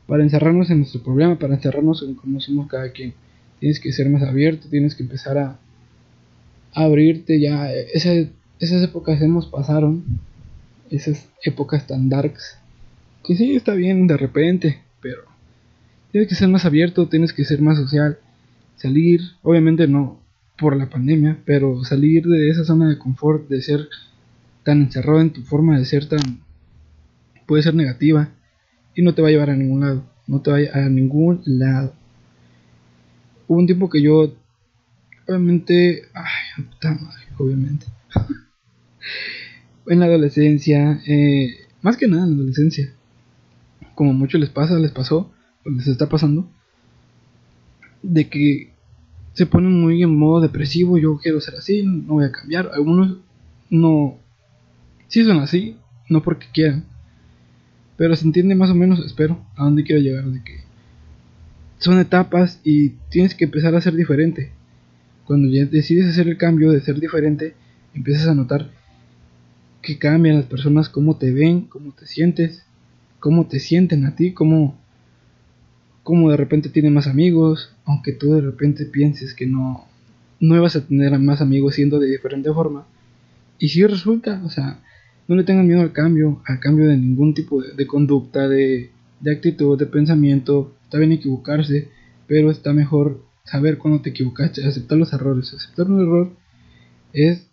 para 0.07 0.23
encerrarnos 0.23 0.69
en 0.69 0.79
nuestro 0.79 1.03
problema, 1.03 1.37
para 1.37 1.55
encerrarnos 1.55 2.01
en 2.03 2.15
cómo 2.15 2.39
somos 2.39 2.67
cada 2.67 2.91
quien. 2.91 3.13
Tienes 3.59 3.79
que 3.79 3.91
ser 3.91 4.09
más 4.09 4.23
abierto, 4.23 4.67
tienes 4.69 4.95
que 4.95 5.03
empezar 5.03 5.37
a, 5.37 5.59
abrirte 6.73 7.39
ya. 7.39 7.71
Esas, 7.71 8.27
esas 8.59 8.81
épocas 8.83 9.21
hemos 9.21 9.45
pasaron. 9.47 10.03
Esas 10.89 11.29
épocas 11.43 11.87
tan 11.87 12.09
darks. 12.09 12.57
Que 13.23 13.35
sí, 13.35 13.55
está 13.55 13.73
bien 13.73 14.07
de 14.07 14.17
repente, 14.17 14.79
pero 15.01 15.21
tienes 16.11 16.27
que 16.27 16.35
ser 16.35 16.49
más 16.49 16.65
abierto, 16.65 17.07
tienes 17.07 17.33
que 17.33 17.45
ser 17.45 17.61
más 17.61 17.77
social. 17.77 18.17
Salir, 18.75 19.21
obviamente 19.43 19.87
no 19.87 20.19
por 20.57 20.75
la 20.75 20.89
pandemia, 20.89 21.39
pero 21.45 21.83
salir 21.83 22.23
de 22.23 22.49
esa 22.49 22.63
zona 22.63 22.89
de 22.89 22.97
confort, 22.97 23.47
de 23.49 23.61
ser 23.61 23.87
tan 24.63 24.81
encerrado 24.83 25.21
en 25.21 25.31
tu 25.31 25.41
forma 25.43 25.77
de 25.77 25.85
ser 25.85 26.07
tan... 26.07 26.19
puede 27.45 27.63
ser 27.63 27.75
negativa 27.75 28.29
y 28.95 29.01
no 29.01 29.13
te 29.13 29.21
va 29.21 29.29
a 29.29 29.31
llevar 29.31 29.49
a 29.49 29.55
ningún 29.55 29.81
lado, 29.81 30.03
no 30.27 30.41
te 30.41 30.51
va 30.51 30.57
a, 30.57 30.85
a 30.85 30.89
ningún 30.89 31.41
lado. 31.45 31.93
Hubo 33.47 33.59
un 33.59 33.65
tiempo 33.65 33.89
que 33.89 34.01
yo 34.01 34.33
obviamente, 35.27 36.03
ay, 36.13 36.63
puta 36.63 36.93
madre, 36.93 37.23
obviamente. 37.37 37.85
en 39.87 39.99
la 39.99 40.05
adolescencia, 40.05 41.01
eh, 41.07 41.55
más 41.81 41.97
que 41.97 42.07
nada 42.07 42.23
en 42.23 42.31
la 42.31 42.35
adolescencia, 42.35 42.93
como 43.95 44.11
a 44.11 44.13
muchos 44.13 44.39
les 44.39 44.49
pasa, 44.49 44.77
les 44.79 44.91
pasó, 44.91 45.31
o 45.65 45.69
les 45.69 45.87
está 45.87 46.07
pasando, 46.09 46.49
de 48.03 48.29
que 48.29 48.71
se 49.33 49.45
ponen 49.45 49.79
muy 49.79 50.03
en 50.03 50.15
modo 50.15 50.41
depresivo, 50.41 50.97
yo 50.97 51.17
quiero 51.17 51.39
ser 51.39 51.55
así, 51.55 51.83
no 51.83 52.15
voy 52.15 52.25
a 52.25 52.31
cambiar. 52.31 52.71
Algunos 52.73 53.17
no, 53.69 54.17
sí 55.11 55.25
son 55.25 55.39
así, 55.39 55.75
no 56.09 56.23
porque 56.23 56.47
quieran, 56.53 56.85
pero 57.97 58.15
se 58.15 58.25
entiende 58.25 58.55
más 58.55 58.69
o 58.69 58.75
menos, 58.75 59.05
espero, 59.05 59.45
a 59.57 59.65
dónde 59.65 59.83
quiero 59.83 60.01
llegar, 60.01 60.23
de 60.23 60.41
que 60.43 60.61
son 61.79 61.99
etapas 61.99 62.61
y 62.63 62.91
tienes 63.09 63.35
que 63.35 63.45
empezar 63.45 63.75
a 63.75 63.81
ser 63.81 63.93
diferente. 63.93 64.51
Cuando 65.25 65.49
ya 65.49 65.65
decides 65.65 66.07
hacer 66.07 66.29
el 66.29 66.37
cambio 66.37 66.71
de 66.71 66.79
ser 66.79 66.99
diferente, 66.99 67.55
empiezas 67.93 68.27
a 68.27 68.35
notar 68.35 68.71
que 69.81 69.97
cambian 69.97 70.37
las 70.37 70.45
personas, 70.45 70.87
cómo 70.87 71.17
te 71.17 71.31
ven, 71.31 71.61
cómo 71.61 71.91
te 71.91 72.07
sientes, 72.07 72.63
cómo 73.19 73.47
te 73.47 73.59
sienten 73.59 74.05
a 74.05 74.15
ti, 74.15 74.31
cómo, 74.31 74.79
cómo 76.03 76.31
de 76.31 76.37
repente 76.37 76.69
tienes 76.69 76.93
más 76.93 77.07
amigos, 77.07 77.75
aunque 77.83 78.13
tú 78.13 78.33
de 78.33 78.41
repente 78.41 78.85
pienses 78.85 79.33
que 79.33 79.45
no, 79.45 79.85
no 80.39 80.61
vas 80.61 80.77
a 80.77 80.85
tener 80.85 81.19
más 81.19 81.41
amigos 81.41 81.75
siendo 81.75 81.99
de 81.99 82.07
diferente 82.07 82.51
forma. 82.53 82.87
Y 83.59 83.69
si 83.69 83.85
resulta, 83.85 84.41
o 84.45 84.49
sea, 84.49 84.79
no 85.31 85.37
le 85.37 85.45
tengan 85.45 85.65
miedo 85.65 85.79
al 85.79 85.93
cambio, 85.93 86.41
al 86.45 86.59
cambio 86.59 86.89
de 86.89 86.97
ningún 86.97 87.33
tipo 87.33 87.61
de, 87.61 87.87
conducta, 87.87 88.49
de, 88.49 88.91
de 89.21 89.31
actitud, 89.31 89.79
de 89.79 89.85
pensamiento. 89.85 90.75
Está 90.83 90.97
bien 90.97 91.13
equivocarse, 91.13 91.87
pero 92.27 92.51
está 92.51 92.73
mejor 92.73 93.23
saber 93.45 93.77
cuando 93.77 94.01
te 94.01 94.09
equivocaste, 94.09 94.65
aceptar 94.65 94.97
los 94.97 95.13
errores. 95.13 95.53
Aceptar 95.53 95.87
un 95.87 96.01
error 96.01 96.31
es, 97.13 97.47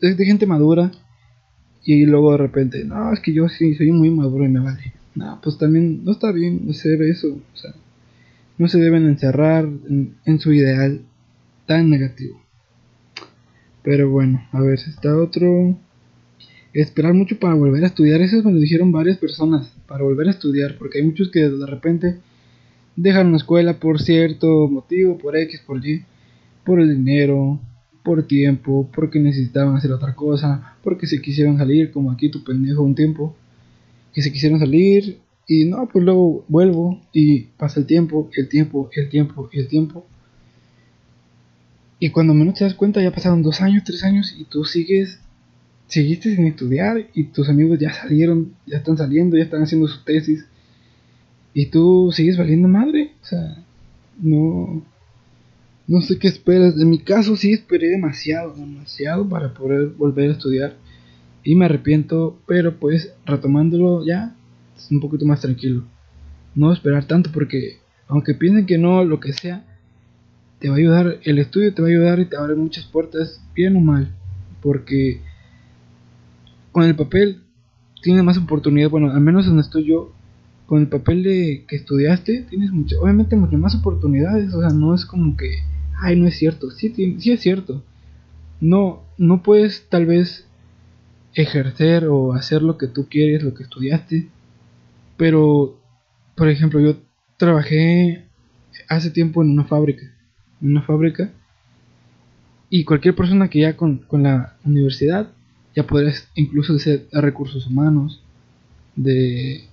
es 0.00 0.16
de 0.16 0.24
gente 0.24 0.46
madura 0.46 0.92
y 1.82 2.06
luego 2.06 2.30
de 2.30 2.38
repente, 2.38 2.84
no, 2.84 3.12
es 3.12 3.18
que 3.18 3.32
yo 3.32 3.48
sí 3.48 3.74
soy 3.74 3.90
muy 3.90 4.10
maduro 4.10 4.44
y 4.44 4.48
me 4.48 4.60
vale. 4.60 4.92
No, 5.16 5.40
pues 5.42 5.58
también 5.58 6.04
no 6.04 6.12
está 6.12 6.30
bien 6.30 6.64
hacer 6.70 7.02
eso. 7.02 7.40
No 8.56 8.68
se 8.68 8.78
deben 8.78 9.08
encerrar 9.08 9.64
en, 9.64 10.38
su 10.38 10.52
ideal 10.52 11.00
tan 11.66 11.90
negativo. 11.90 12.40
Pero 13.82 14.10
bueno, 14.10 14.46
a 14.52 14.60
ver, 14.60 14.74
está 14.74 15.16
otro. 15.18 15.76
Esperar 16.74 17.14
mucho 17.14 17.38
para 17.38 17.54
volver 17.54 17.84
a 17.84 17.86
estudiar. 17.86 18.20
Eso 18.20 18.42
me 18.42 18.52
lo 18.52 18.58
dijeron 18.58 18.92
varias 18.92 19.16
personas. 19.16 19.72
Para 19.86 20.04
volver 20.04 20.26
a 20.28 20.32
estudiar. 20.32 20.76
Porque 20.76 20.98
hay 20.98 21.06
muchos 21.06 21.30
que 21.30 21.48
de 21.48 21.66
repente 21.66 22.18
dejan 22.96 23.30
la 23.30 23.38
escuela 23.38 23.78
por 23.80 24.02
cierto 24.02 24.68
motivo, 24.68 25.16
por 25.16 25.36
X, 25.36 25.62
por 25.66 25.84
Y, 25.84 26.04
por 26.64 26.80
el 26.80 26.96
dinero, 26.96 27.60
por 28.04 28.26
tiempo, 28.26 28.88
porque 28.94 29.18
necesitaban 29.18 29.76
hacer 29.76 29.90
otra 29.92 30.14
cosa, 30.14 30.76
porque 30.82 31.06
se 31.06 31.20
quisieron 31.20 31.58
salir, 31.58 31.90
como 31.90 32.12
aquí 32.12 32.28
tu 32.28 32.44
pendejo 32.44 32.82
un 32.82 32.94
tiempo, 32.94 33.34
que 34.12 34.22
se 34.22 34.30
quisieron 34.30 34.58
salir 34.58 35.18
y 35.46 35.64
no, 35.64 35.88
pues 35.88 36.04
luego 36.04 36.44
vuelvo 36.48 37.00
y 37.12 37.40
pasa 37.58 37.80
el 37.80 37.86
tiempo, 37.86 38.30
el 38.36 38.48
tiempo, 38.48 38.90
el 38.94 39.08
tiempo 39.08 39.48
el 39.52 39.68
tiempo. 39.68 40.06
Y 41.98 42.10
cuando 42.10 42.34
menos 42.34 42.54
te 42.54 42.64
das 42.64 42.74
cuenta 42.74 43.02
ya 43.02 43.10
pasaron 43.10 43.42
dos 43.42 43.60
años, 43.60 43.84
tres 43.84 44.04
años 44.04 44.36
y 44.38 44.44
tú 44.44 44.64
sigues, 44.64 45.20
seguiste 45.86 46.34
sin 46.34 46.46
estudiar 46.46 47.08
y 47.14 47.24
tus 47.24 47.48
amigos 47.48 47.78
ya 47.78 47.92
salieron, 47.92 48.54
ya 48.66 48.78
están 48.78 48.96
saliendo, 48.96 49.36
ya 49.36 49.44
están 49.44 49.62
haciendo 49.62 49.88
su 49.88 50.02
tesis 50.04 50.46
y 51.52 51.66
tú 51.66 52.10
sigues 52.12 52.36
valiendo 52.36 52.68
madre. 52.68 53.12
O 53.22 53.26
sea, 53.26 53.56
no, 54.20 54.82
no 55.86 56.00
sé 56.00 56.18
qué 56.18 56.28
esperas. 56.28 56.76
En 56.78 56.90
mi 56.90 56.98
caso 56.98 57.36
sí 57.36 57.52
esperé 57.52 57.88
demasiado, 57.88 58.54
demasiado 58.54 59.28
para 59.28 59.54
poder 59.54 59.88
volver 59.90 60.30
a 60.30 60.32
estudiar. 60.32 60.76
Y 61.42 61.54
me 61.54 61.66
arrepiento, 61.66 62.38
pero 62.46 62.78
pues 62.78 63.12
retomándolo 63.26 64.04
ya, 64.04 64.34
es 64.76 64.90
un 64.90 65.00
poquito 65.00 65.26
más 65.26 65.40
tranquilo. 65.40 65.84
No 66.54 66.72
esperar 66.72 67.06
tanto 67.06 67.30
porque 67.32 67.78
aunque 68.08 68.34
piensen 68.34 68.66
que 68.66 68.78
no, 68.78 69.04
lo 69.04 69.20
que 69.20 69.32
sea, 69.32 69.64
te 70.58 70.68
va 70.68 70.74
a 70.74 70.78
ayudar, 70.78 71.18
el 71.22 71.38
estudio 71.38 71.74
te 71.74 71.82
va 71.82 71.88
a 71.88 71.90
ayudar 71.90 72.20
y 72.20 72.26
te 72.26 72.36
va 72.36 72.42
a 72.42 72.44
abrir 72.46 72.58
muchas 72.58 72.84
puertas, 72.86 73.40
bien 73.54 73.76
o 73.76 73.80
mal. 73.80 74.14
Porque 74.62 75.20
con 76.74 76.82
el 76.84 76.96
papel 76.96 77.40
tiene 78.02 78.22
más 78.24 78.36
oportunidad, 78.36 78.90
bueno, 78.90 79.12
al 79.12 79.20
menos 79.20 79.46
donde 79.46 79.62
estoy 79.62 79.84
yo, 79.84 80.12
con 80.66 80.80
el 80.80 80.88
papel 80.88 81.22
de 81.22 81.64
que 81.68 81.76
estudiaste, 81.76 82.42
tienes 82.50 82.72
mucho, 82.72 83.00
obviamente 83.00 83.36
muchas 83.36 83.60
más 83.60 83.76
oportunidades, 83.76 84.52
o 84.52 84.60
sea, 84.60 84.70
no 84.70 84.92
es 84.92 85.06
como 85.06 85.36
que 85.36 85.62
ay, 86.00 86.16
no 86.16 86.26
es 86.26 86.36
cierto, 86.36 86.70
sí, 86.72 86.92
sí 87.18 87.30
es 87.30 87.40
cierto. 87.40 87.82
No, 88.60 89.02
no 89.18 89.42
puedes 89.42 89.88
tal 89.88 90.06
vez 90.06 90.48
ejercer 91.34 92.06
o 92.06 92.32
hacer 92.32 92.62
lo 92.62 92.76
que 92.76 92.88
tú 92.88 93.08
quieres, 93.08 93.44
lo 93.44 93.54
que 93.54 93.62
estudiaste, 93.62 94.28
pero, 95.16 95.78
por 96.36 96.48
ejemplo, 96.48 96.80
yo 96.80 96.96
trabajé 97.36 98.24
hace 98.88 99.10
tiempo 99.10 99.42
en 99.42 99.50
una 99.50 99.64
fábrica, 99.64 100.02
en 100.60 100.72
una 100.72 100.82
fábrica, 100.82 101.30
y 102.68 102.82
cualquier 102.82 103.14
persona 103.14 103.48
que 103.48 103.60
ya 103.60 103.76
con, 103.76 103.98
con 103.98 104.24
la 104.24 104.56
universidad 104.64 105.30
ya 105.74 105.86
podrías 105.86 106.28
incluso 106.34 106.78
ser 106.78 107.06
recursos 107.12 107.66
humanos, 107.66 108.22
de 108.96 109.68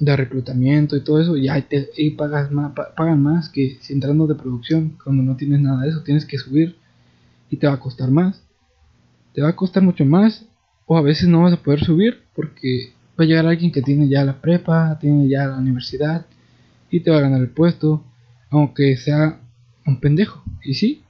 de 0.00 0.16
reclutamiento 0.16 0.96
y 0.96 1.02
todo 1.02 1.20
eso, 1.20 1.36
y 1.36 1.48
ahí 1.48 1.62
te 1.62 1.90
pagas 2.16 2.50
más, 2.50 2.72
pagan 2.96 3.22
más 3.22 3.50
que 3.50 3.76
si 3.80 3.92
entrando 3.92 4.26
de 4.26 4.34
producción, 4.34 4.96
cuando 5.04 5.22
no 5.22 5.36
tienes 5.36 5.60
nada 5.60 5.82
de 5.82 5.90
eso, 5.90 6.02
tienes 6.02 6.24
que 6.24 6.38
subir 6.38 6.76
y 7.50 7.56
te 7.56 7.66
va 7.66 7.74
a 7.74 7.80
costar 7.80 8.10
más. 8.10 8.42
Te 9.34 9.42
va 9.42 9.50
a 9.50 9.56
costar 9.56 9.82
mucho 9.82 10.04
más, 10.06 10.46
o 10.86 10.96
a 10.96 11.02
veces 11.02 11.28
no 11.28 11.42
vas 11.42 11.52
a 11.52 11.62
poder 11.62 11.84
subir 11.84 12.22
porque 12.34 12.94
va 13.18 13.24
a 13.24 13.26
llegar 13.26 13.46
alguien 13.46 13.70
que 13.70 13.82
tiene 13.82 14.08
ya 14.08 14.24
la 14.24 14.40
prepa, 14.40 14.98
tiene 14.98 15.28
ya 15.28 15.46
la 15.46 15.58
universidad 15.58 16.26
y 16.90 17.00
te 17.00 17.10
va 17.10 17.18
a 17.18 17.22
ganar 17.22 17.42
el 17.42 17.50
puesto, 17.50 18.02
aunque 18.48 18.96
sea 18.96 19.38
un 19.86 20.00
pendejo. 20.00 20.42
Y 20.64 20.74
sí, 20.74 21.02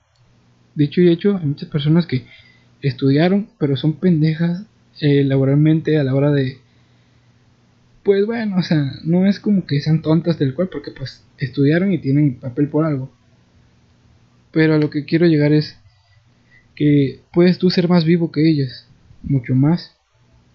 dicho 0.74 1.00
y 1.00 1.08
hecho, 1.08 1.36
hay 1.36 1.46
muchas 1.46 1.68
personas 1.68 2.06
que 2.06 2.26
estudiaron, 2.82 3.48
pero 3.58 3.76
son 3.76 3.94
pendejas 3.94 4.64
eh, 5.00 5.24
laboralmente 5.24 5.98
a 5.98 6.04
la 6.04 6.14
hora 6.14 6.30
de 6.30 6.58
pues 8.02 8.24
bueno, 8.24 8.56
o 8.56 8.62
sea, 8.62 8.92
no 9.04 9.26
es 9.26 9.40
como 9.40 9.66
que 9.66 9.80
sean 9.80 10.02
tontas 10.02 10.38
del 10.38 10.54
cual, 10.54 10.68
porque 10.68 10.90
pues 10.90 11.22
estudiaron 11.38 11.92
y 11.92 11.98
tienen 11.98 12.36
papel 12.36 12.68
por 12.68 12.84
algo. 12.84 13.10
Pero 14.52 14.74
a 14.74 14.78
lo 14.78 14.90
que 14.90 15.04
quiero 15.04 15.26
llegar 15.26 15.52
es 15.52 15.76
que 16.74 17.20
puedes 17.32 17.58
tú 17.58 17.70
ser 17.70 17.88
más 17.88 18.04
vivo 18.04 18.32
que 18.32 18.48
ellos, 18.48 18.86
mucho 19.22 19.54
más. 19.54 19.94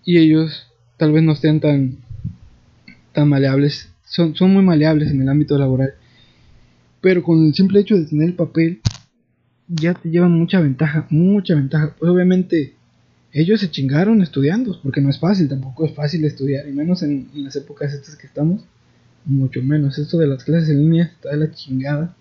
Y 0.03 0.17
ellos 0.17 0.67
tal 0.97 1.11
vez 1.11 1.23
no 1.23 1.33
estén 1.33 1.59
tan, 1.59 1.99
tan 3.13 3.29
maleables, 3.29 3.91
son, 4.05 4.35
son 4.35 4.51
muy 4.51 4.63
maleables 4.63 5.11
en 5.11 5.21
el 5.21 5.29
ámbito 5.29 5.57
laboral. 5.57 5.93
Pero 7.01 7.21
con 7.21 7.45
el 7.45 7.53
simple 7.53 7.79
hecho 7.79 7.95
de 7.95 8.05
tener 8.05 8.29
el 8.29 8.35
papel, 8.35 8.81
ya 9.67 9.93
te 9.93 10.09
llevan 10.09 10.31
mucha 10.31 10.59
ventaja, 10.59 11.07
mucha 11.09 11.55
ventaja. 11.55 11.95
Pues 11.97 12.11
obviamente 12.11 12.73
ellos 13.31 13.59
se 13.59 13.71
chingaron 13.71 14.21
estudiando, 14.21 14.79
porque 14.81 15.01
no 15.01 15.09
es 15.09 15.19
fácil, 15.19 15.49
tampoco 15.49 15.85
es 15.85 15.93
fácil 15.93 16.23
estudiar, 16.25 16.67
y 16.67 16.71
menos 16.71 17.03
en, 17.03 17.29
las 17.33 17.55
épocas 17.55 17.93
estas 17.93 18.15
que 18.15 18.27
estamos, 18.27 18.63
mucho 19.25 19.61
menos. 19.61 19.97
Esto 19.97 20.17
de 20.17 20.27
las 20.27 20.43
clases 20.43 20.69
en 20.69 20.79
línea 20.79 21.05
está 21.05 21.31
de 21.31 21.37
la 21.37 21.51
chingada. 21.51 22.15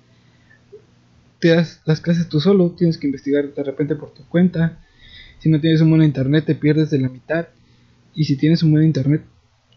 Te 1.38 1.48
das 1.48 1.82
las 1.84 2.00
clases 2.00 2.28
tú 2.28 2.40
solo, 2.40 2.70
tienes 2.70 2.98
que 2.98 3.06
investigar 3.06 3.52
de 3.52 3.62
repente 3.62 3.94
por 3.94 4.14
tu 4.14 4.24
cuenta. 4.24 4.78
Si 5.38 5.50
no 5.50 5.60
tienes 5.60 5.82
un 5.82 5.90
buen 5.90 6.02
internet, 6.02 6.46
te 6.46 6.54
pierdes 6.54 6.90
de 6.90 6.98
la 6.98 7.10
mitad. 7.10 7.48
Y 8.14 8.24
si 8.24 8.36
tienes 8.36 8.62
un 8.62 8.70
buen 8.70 8.84
internet, 8.84 9.22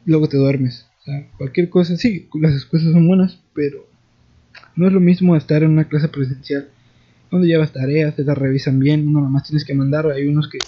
luego 0.06 0.30
te 0.30 0.38
duermes. 0.38 0.86
O 1.02 1.04
sea, 1.04 1.28
cualquier 1.38 1.70
cosa, 1.70 1.98
sí, 1.98 2.30
las 2.40 2.54
escuelas 2.54 2.94
son 2.94 3.08
buenas, 3.08 3.40
pero 3.54 3.86
no 4.76 4.88
es 4.88 4.94
lo 4.94 5.00
mismo 5.02 5.36
estar 5.36 5.64
en 5.64 5.72
una 5.72 5.90
clase 5.90 6.08
presencial 6.08 6.70
donde 7.30 7.48
llevas 7.48 7.74
tareas, 7.74 8.16
te 8.16 8.24
las 8.24 8.38
revisan 8.38 8.80
bien, 8.80 9.08
uno 9.08 9.20
nada 9.20 9.32
más 9.32 9.44
tienes 9.44 9.66
que 9.66 9.74
mandar, 9.74 10.08
hay 10.08 10.28
unos 10.28 10.50
que 10.50 10.60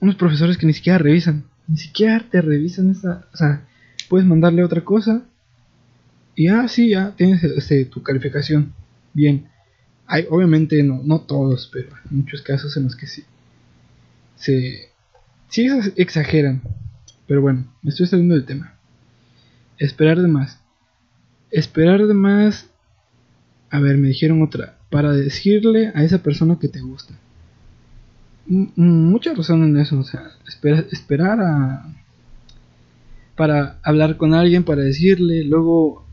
unos 0.00 0.14
profesores 0.14 0.56
que 0.56 0.66
ni 0.66 0.72
siquiera 0.72 0.98
revisan, 0.98 1.44
ni 1.68 1.76
siquiera 1.76 2.24
te 2.30 2.40
revisan 2.40 2.90
esa, 2.90 3.26
o 3.32 3.36
sea, 3.36 3.66
puedes 4.08 4.26
mandarle 4.26 4.64
otra 4.64 4.82
cosa 4.82 5.24
y 6.40 6.48
ah, 6.48 6.68
sí, 6.68 6.88
ya 6.88 7.14
tienes 7.16 7.44
este, 7.44 7.84
tu 7.84 8.02
calificación. 8.02 8.72
Bien. 9.12 9.48
Hay, 10.06 10.26
obviamente 10.30 10.82
no, 10.82 11.02
no 11.04 11.20
todos, 11.20 11.68
pero 11.72 11.94
hay 11.94 12.16
muchos 12.16 12.40
casos 12.40 12.74
en 12.78 12.84
los 12.84 12.96
que 12.96 13.06
sí. 13.06 13.24
Se, 14.36 14.88
sí 15.48 15.68
exageran. 15.96 16.62
Pero 17.26 17.42
bueno, 17.42 17.66
me 17.82 17.90
estoy 17.90 18.06
saliendo 18.06 18.34
del 18.34 18.46
tema. 18.46 18.74
Esperar 19.76 20.20
de 20.22 20.28
más. 20.28 20.58
Esperar 21.50 22.06
de 22.06 22.14
más. 22.14 22.70
A 23.68 23.78
ver, 23.78 23.98
me 23.98 24.08
dijeron 24.08 24.42
otra. 24.42 24.78
Para 24.90 25.12
decirle 25.12 25.92
a 25.94 26.02
esa 26.02 26.18
persona 26.18 26.58
que 26.58 26.68
te 26.68 26.80
gusta 26.80 27.14
mucha 28.46 29.32
razón 29.32 29.62
en 29.62 29.76
eso, 29.78 29.98
o 29.98 30.04
sea, 30.04 30.32
esperar 30.90 31.40
a 31.40 31.84
para 33.36 33.78
hablar 33.82 34.16
con 34.18 34.34
alguien, 34.34 34.64
para 34.64 34.82
decirle, 34.82 35.44
luego 35.44 36.04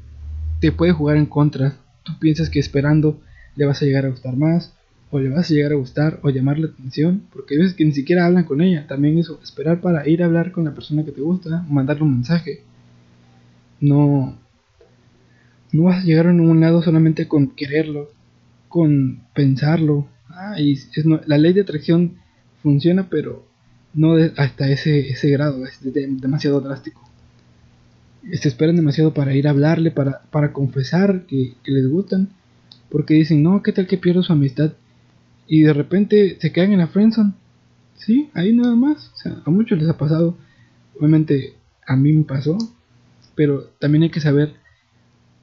te 0.62 0.72
puede 0.72 0.94
jugar 0.94 1.18
en 1.18 1.26
contra. 1.26 1.76
Tú 2.04 2.14
piensas 2.20 2.50
que 2.50 2.60
esperando 2.60 3.20
le 3.58 3.66
vas 3.66 3.82
a 3.82 3.86
llegar 3.86 4.06
a 4.06 4.10
gustar 4.10 4.38
más, 4.38 4.74
o 5.12 5.20
le 5.20 5.30
vas 5.30 5.52
a 5.52 5.54
llegar 5.54 5.74
a 5.74 5.76
gustar, 5.76 6.20
o 6.24 6.30
llamarle 6.30 6.68
atención, 6.68 7.24
porque 7.34 7.56
hay 7.56 7.62
veces 7.62 7.76
que 7.76 7.84
ni 7.84 7.92
siquiera 7.92 8.26
hablan 8.26 8.46
con 8.46 8.62
ella. 8.62 8.88
También 8.88 9.18
eso, 9.18 9.42
esperar 9.44 9.82
para 9.82 10.08
ir 10.08 10.24
a 10.24 10.28
hablar 10.28 10.54
con 10.54 10.64
la 10.64 10.74
persona 10.74 11.04
que 11.04 11.12
te 11.12 11.20
gusta, 11.20 11.66
mandarle 11.68 12.04
un 12.04 12.14
mensaje. 12.14 12.62
No, 13.82 14.38
no 15.74 15.84
vas 15.84 16.04
a 16.04 16.06
llegar 16.06 16.28
a 16.28 16.34
ningún 16.34 16.62
lado 16.62 16.82
solamente 16.82 17.28
con 17.28 17.48
quererlo, 17.48 18.10
con 18.68 19.24
pensarlo. 19.34 20.08
Ah, 20.30 20.60
y 20.60 20.78
la 21.26 21.38
ley 21.38 21.54
de 21.54 21.62
atracción 21.62 22.18
funciona, 22.62 23.10
pero 23.10 23.48
no 23.94 24.16
hasta 24.38 24.70
ese, 24.70 25.10
ese 25.10 25.30
grado, 25.30 25.66
es 25.66 25.80
demasiado 25.82 26.62
drástico. 26.62 27.02
Se 28.34 28.48
esperan 28.48 28.76
demasiado 28.76 29.14
para 29.14 29.34
ir 29.34 29.48
a 29.48 29.52
hablarle, 29.52 29.92
para, 29.92 30.22
para 30.32 30.54
confesar 30.54 31.26
que, 31.26 31.56
les 31.66 31.88
gustan, 31.88 32.30
porque 32.90 33.16
dicen, 33.16 33.42
no, 33.42 33.64
¿qué 33.64 33.72
tal 33.72 33.88
que 33.88 33.98
pierdo 33.98 34.22
su 34.22 34.34
amistad? 34.34 34.74
Y 35.48 35.62
de 35.62 35.74
repente 35.74 36.38
se 36.40 36.52
quedan 36.52 36.74
en 36.74 36.80
la 36.80 36.88
friendzone. 36.88 37.34
Sí, 37.96 38.30
ahí 38.34 38.54
nada 38.54 38.76
más. 38.76 39.12
A 39.46 39.50
muchos 39.50 39.80
les 39.80 39.90
ha 39.90 39.98
pasado. 39.98 40.38
Obviamente 40.98 41.54
a 41.86 41.96
mí 41.96 42.12
me 42.12 42.24
pasó. 42.24 42.58
Pero 43.34 43.64
también 43.80 44.04
hay 44.04 44.10
que 44.10 44.20
saber 44.20 44.54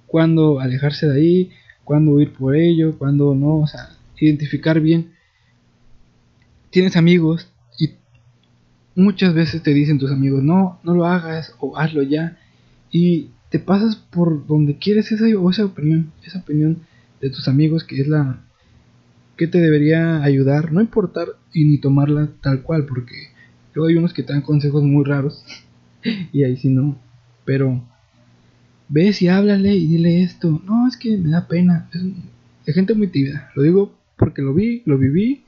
cuándo 0.06 0.60
alejarse 0.60 1.08
de 1.08 1.16
ahí, 1.16 1.50
cuándo 1.84 2.20
ir 2.20 2.32
por 2.32 2.56
ello, 2.56 2.98
cuándo 2.98 3.34
no. 3.34 3.60
O 3.60 3.66
sea, 3.66 3.90
identificar 4.18 4.80
bien. 4.80 5.12
Tienes 6.70 6.96
amigos 6.96 7.48
y 7.78 7.90
muchas 8.94 9.34
veces 9.34 9.62
te 9.62 9.72
dicen 9.72 9.98
tus 9.98 10.10
amigos, 10.10 10.42
no, 10.42 10.80
no 10.82 10.94
lo 10.94 11.06
hagas 11.06 11.54
o 11.60 11.76
hazlo 11.78 12.02
ya. 12.02 12.38
Y 12.90 13.30
te 13.50 13.58
pasas 13.58 13.96
por 13.96 14.46
donde 14.46 14.78
quieres 14.78 15.12
esa, 15.12 15.26
esa 15.28 15.64
opinión, 15.64 16.12
esa 16.24 16.40
opinión 16.40 16.80
de 17.20 17.30
tus 17.30 17.46
amigos 17.48 17.84
que 17.84 18.00
es 18.00 18.08
la 18.08 18.40
que 19.36 19.46
te 19.46 19.60
debería 19.60 20.22
ayudar, 20.22 20.72
no 20.72 20.80
importar 20.80 21.28
y 21.52 21.64
ni 21.64 21.78
tomarla 21.78 22.28
tal 22.40 22.62
cual, 22.62 22.86
porque 22.86 23.30
luego 23.74 23.88
hay 23.88 23.96
unos 23.96 24.12
que 24.12 24.22
te 24.22 24.32
dan 24.32 24.42
consejos 24.42 24.82
muy 24.84 25.04
raros 25.04 25.44
y 26.32 26.44
ahí 26.44 26.56
sí 26.56 26.68
no, 26.68 26.98
pero 27.44 27.82
ves 28.88 29.22
y 29.22 29.28
háblale 29.28 29.74
y 29.74 29.86
dile 29.86 30.22
esto, 30.22 30.62
no, 30.64 30.88
es 30.88 30.96
que 30.96 31.16
me 31.16 31.30
da 31.30 31.48
pena, 31.48 31.88
es 32.66 32.74
gente 32.74 32.94
muy 32.94 33.08
tibia, 33.08 33.50
lo 33.54 33.62
digo 33.62 33.94
porque 34.16 34.42
lo 34.42 34.54
vi, 34.54 34.82
lo 34.86 34.98
viví, 34.98 35.44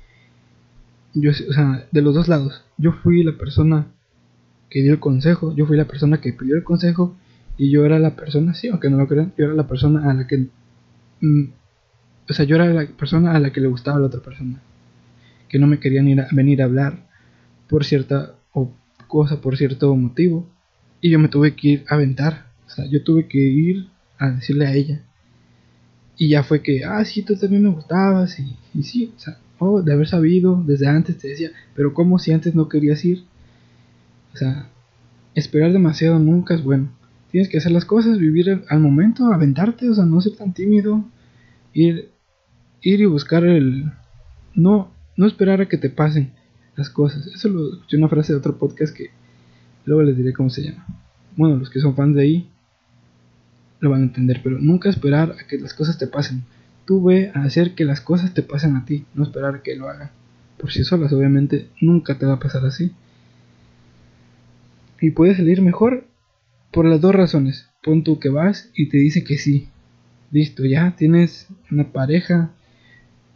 yo, 1.14 1.30
o 1.30 1.52
sea, 1.52 1.86
de 1.90 2.02
los 2.02 2.14
dos 2.14 2.28
lados, 2.28 2.64
yo 2.76 2.92
fui 2.92 3.22
la 3.22 3.38
persona 3.38 3.86
que 4.70 4.82
dio 4.82 4.92
el 4.92 5.00
consejo, 5.00 5.54
yo 5.54 5.66
fui 5.66 5.76
la 5.76 5.86
persona 5.86 6.20
que 6.20 6.32
pidió 6.32 6.56
el 6.56 6.64
consejo 6.64 7.16
y 7.56 7.70
yo 7.70 7.84
era 7.84 7.98
la 7.98 8.16
persona, 8.16 8.54
sí, 8.54 8.68
aunque 8.68 8.90
no 8.90 8.96
lo 8.96 9.06
crean, 9.06 9.32
yo 9.38 9.46
era 9.46 9.54
la 9.54 9.66
persona 9.66 10.10
a 10.10 10.14
la 10.14 10.26
que 10.26 10.48
mm, 11.20 11.44
o 12.28 12.32
sea, 12.32 12.44
yo 12.44 12.56
era 12.56 12.66
la 12.66 12.86
persona 12.86 13.34
a 13.34 13.40
la 13.40 13.52
que 13.52 13.60
le 13.60 13.68
gustaba 13.68 14.00
la 14.00 14.06
otra 14.06 14.20
persona. 14.20 14.60
Que 15.48 15.58
no 15.58 15.66
me 15.66 15.78
querían 15.78 16.08
ir 16.08 16.20
a, 16.20 16.28
venir 16.32 16.60
a 16.60 16.64
hablar 16.64 17.06
por 17.68 17.84
cierta 17.84 18.34
cosa, 19.06 19.40
por 19.40 19.56
cierto 19.56 19.94
motivo. 19.94 20.48
Y 21.00 21.10
yo 21.10 21.18
me 21.18 21.28
tuve 21.28 21.54
que 21.54 21.68
ir 21.68 21.84
a 21.88 21.94
aventar. 21.94 22.45
O 22.66 22.70
sea, 22.70 22.86
yo 22.86 23.02
tuve 23.02 23.26
que 23.26 23.38
ir 23.38 23.88
a 24.18 24.30
decirle 24.30 24.66
a 24.66 24.74
ella. 24.74 25.02
Y 26.16 26.30
ya 26.30 26.42
fue 26.42 26.62
que, 26.62 26.84
ah, 26.84 27.04
sí, 27.04 27.22
tú 27.22 27.36
también 27.36 27.62
me 27.62 27.70
gustabas. 27.70 28.38
Y, 28.38 28.56
y 28.74 28.82
sí, 28.82 29.12
o 29.16 29.20
sea, 29.20 29.38
oh, 29.58 29.82
de 29.82 29.92
haber 29.92 30.08
sabido, 30.08 30.62
desde 30.66 30.88
antes 30.88 31.18
te 31.18 31.28
decía, 31.28 31.50
pero 31.74 31.94
¿cómo 31.94 32.18
si 32.18 32.32
antes 32.32 32.54
no 32.54 32.68
querías 32.68 33.04
ir? 33.04 33.24
O 34.34 34.36
sea, 34.36 34.68
esperar 35.34 35.72
demasiado 35.72 36.18
nunca 36.18 36.54
es 36.54 36.62
bueno. 36.62 36.90
Tienes 37.30 37.48
que 37.48 37.58
hacer 37.58 37.72
las 37.72 37.84
cosas, 37.84 38.18
vivir 38.18 38.64
al 38.68 38.80
momento, 38.80 39.32
aventarte, 39.32 39.90
o 39.90 39.94
sea, 39.94 40.04
no 40.04 40.20
ser 40.20 40.36
tan 40.36 40.54
tímido, 40.54 41.04
ir 41.72 42.10
ir 42.86 43.00
y 43.00 43.06
buscar 43.06 43.44
el... 43.44 43.90
No, 44.54 44.92
no 45.16 45.26
esperar 45.26 45.60
a 45.60 45.68
que 45.68 45.76
te 45.76 45.90
pasen 45.90 46.32
las 46.76 46.88
cosas. 46.88 47.26
Eso 47.26 47.48
lo 47.48 47.74
escuché 47.74 47.96
una 47.96 48.08
frase 48.08 48.32
de 48.32 48.38
otro 48.38 48.58
podcast 48.58 48.96
que 48.96 49.10
luego 49.84 50.02
les 50.02 50.16
diré 50.16 50.32
cómo 50.32 50.50
se 50.50 50.62
llama. 50.62 50.86
Bueno, 51.36 51.56
los 51.56 51.68
que 51.68 51.80
son 51.80 51.96
fans 51.96 52.14
de 52.14 52.22
ahí 52.22 52.50
lo 53.80 53.90
van 53.90 54.00
a 54.00 54.04
entender, 54.04 54.40
pero 54.42 54.58
nunca 54.58 54.88
esperar 54.88 55.36
a 55.38 55.46
que 55.46 55.58
las 55.58 55.74
cosas 55.74 55.98
te 55.98 56.06
pasen. 56.06 56.44
Tú 56.84 57.04
ve 57.04 57.30
a 57.34 57.42
hacer 57.42 57.74
que 57.74 57.84
las 57.84 58.00
cosas 58.00 58.32
te 58.34 58.42
pasen 58.42 58.76
a 58.76 58.84
ti, 58.84 59.04
no 59.14 59.24
esperar 59.24 59.62
que 59.62 59.76
lo 59.76 59.88
hagan. 59.88 60.10
Por 60.58 60.72
sí 60.72 60.84
solas, 60.84 61.12
obviamente, 61.12 61.68
nunca 61.80 62.18
te 62.18 62.26
va 62.26 62.34
a 62.34 62.40
pasar 62.40 62.64
así. 62.64 62.92
Y 65.00 65.10
puede 65.10 65.34
salir 65.34 65.60
mejor 65.60 66.06
por 66.72 66.86
las 66.86 67.00
dos 67.00 67.14
razones. 67.14 67.68
Pon 67.82 68.02
tú 68.02 68.18
que 68.18 68.28
vas 68.28 68.70
y 68.74 68.88
te 68.88 68.98
dice 68.98 69.24
que 69.24 69.36
sí. 69.36 69.68
Listo, 70.30 70.64
ya 70.64 70.94
tienes 70.96 71.48
una 71.70 71.92
pareja, 71.92 72.50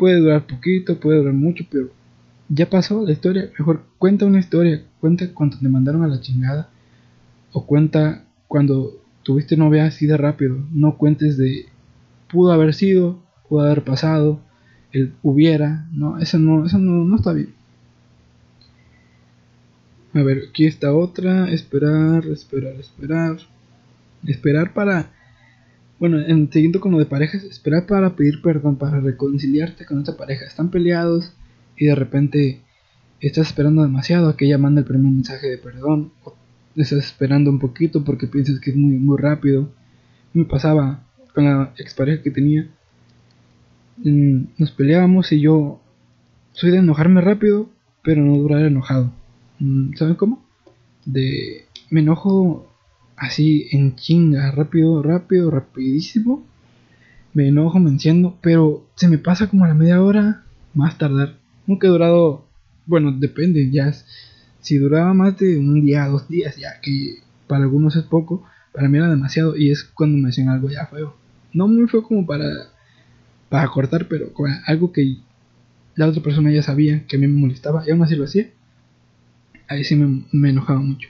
Puede 0.00 0.18
durar 0.18 0.46
poquito, 0.46 0.98
puede 0.98 1.18
durar 1.18 1.34
mucho, 1.34 1.66
pero 1.70 1.90
ya 2.48 2.70
pasó 2.70 3.04
la 3.04 3.12
historia. 3.12 3.50
Mejor 3.58 3.84
cuenta 3.98 4.24
una 4.24 4.38
historia, 4.38 4.82
cuenta 4.98 5.30
cuando 5.34 5.58
te 5.58 5.68
mandaron 5.68 6.02
a 6.02 6.08
la 6.08 6.22
chingada. 6.22 6.70
O 7.52 7.66
cuenta 7.66 8.24
cuando 8.48 8.99
tuviste 9.22 9.56
novia 9.56 9.86
así 9.86 10.06
de 10.06 10.16
rápido. 10.16 10.58
No 10.72 10.96
cuentes 10.96 11.36
de 11.36 11.66
pudo 12.30 12.52
haber 12.52 12.74
sido, 12.74 13.22
pudo 13.48 13.62
haber 13.62 13.84
pasado, 13.84 14.40
el 14.92 15.14
hubiera. 15.22 15.86
No, 15.92 16.18
eso 16.18 16.38
no, 16.38 16.66
eso 16.66 16.78
no, 16.78 17.04
no 17.04 17.16
está 17.16 17.32
bien. 17.32 17.54
A 20.14 20.22
ver, 20.22 20.44
aquí 20.48 20.66
está 20.66 20.92
otra. 20.92 21.50
Esperar, 21.50 22.26
esperar, 22.26 22.74
esperar. 22.74 23.36
Esperar 24.24 24.74
para 24.74 25.10
bueno, 26.00 26.18
en, 26.18 26.50
siguiendo 26.50 26.80
con 26.80 26.92
lo 26.92 26.98
de 26.98 27.04
parejas, 27.04 27.44
esperar 27.44 27.86
para 27.86 28.16
pedir 28.16 28.40
perdón, 28.40 28.76
para 28.76 29.00
reconciliarte 29.00 29.84
con 29.84 29.98
esta 29.98 30.16
pareja. 30.16 30.46
Están 30.46 30.70
peleados 30.70 31.34
y 31.76 31.86
de 31.86 31.94
repente 31.94 32.62
estás 33.20 33.48
esperando 33.48 33.82
demasiado 33.82 34.30
a 34.30 34.36
que 34.36 34.46
ella 34.46 34.56
mande 34.56 34.80
el 34.80 34.86
primer 34.86 35.12
mensaje 35.12 35.46
de 35.48 35.58
perdón. 35.58 36.10
Estás 36.82 37.04
esperando 37.04 37.50
un 37.50 37.58
poquito 37.58 38.04
porque 38.04 38.26
piensas 38.26 38.60
que 38.60 38.70
es 38.70 38.76
muy, 38.76 38.94
muy 38.94 39.18
rápido. 39.18 39.70
Me 40.32 40.44
pasaba 40.44 41.04
con 41.34 41.44
la 41.44 41.72
expareja 41.78 42.22
que 42.22 42.30
tenía. 42.30 42.68
Mm, 43.98 44.44
nos 44.58 44.70
peleábamos 44.70 45.32
y 45.32 45.40
yo 45.40 45.80
soy 46.52 46.70
de 46.70 46.78
enojarme 46.78 47.20
rápido, 47.20 47.68
pero 48.02 48.22
no 48.22 48.36
durar 48.36 48.64
enojado. 48.64 49.12
Mm, 49.58 49.94
¿Saben 49.94 50.14
cómo? 50.14 50.44
De 51.04 51.66
me 51.90 52.00
enojo 52.00 52.68
así 53.16 53.66
en 53.72 53.96
chinga, 53.96 54.50
rápido, 54.52 55.02
rápido, 55.02 55.50
rapidísimo. 55.50 56.44
Me 57.34 57.48
enojo, 57.48 57.78
me 57.78 57.90
enciendo, 57.90 58.38
pero 58.40 58.86
se 58.96 59.08
me 59.08 59.18
pasa 59.18 59.48
como 59.48 59.64
a 59.64 59.68
la 59.68 59.74
media 59.74 60.02
hora, 60.02 60.44
más 60.74 60.98
tardar. 60.98 61.36
Nunca 61.66 61.86
he 61.86 61.90
durado, 61.90 62.46
bueno, 62.86 63.12
depende, 63.12 63.70
ya 63.70 63.92
si 64.60 64.78
duraba 64.78 65.14
más 65.14 65.38
de 65.38 65.58
un 65.58 65.84
día, 65.84 66.06
dos 66.06 66.28
días, 66.28 66.56
ya 66.56 66.80
que 66.80 67.18
para 67.46 67.62
algunos 67.62 67.96
es 67.96 68.04
poco, 68.04 68.44
para 68.72 68.88
mí 68.88 68.98
era 68.98 69.08
demasiado 69.08 69.56
y 69.56 69.70
es 69.70 69.84
cuando 69.84 70.18
me 70.18 70.28
hacían 70.28 70.48
algo 70.48 70.68
ya 70.70 70.86
feo. 70.86 71.16
No 71.52 71.66
muy 71.66 71.88
feo 71.88 72.02
como 72.02 72.26
para, 72.26 72.46
para 73.48 73.68
cortar, 73.68 74.06
pero 74.08 74.32
algo 74.66 74.92
que 74.92 75.16
la 75.96 76.06
otra 76.06 76.22
persona 76.22 76.50
ya 76.52 76.62
sabía 76.62 77.06
que 77.06 77.16
a 77.16 77.18
mí 77.18 77.26
me 77.26 77.40
molestaba 77.40 77.84
y 77.86 77.90
aún 77.90 78.02
así 78.02 78.16
lo 78.16 78.24
hacía. 78.24 78.50
Ahí 79.68 79.84
sí 79.84 79.96
me 79.96 80.50
enojaba 80.50 80.80
mucho. 80.80 81.08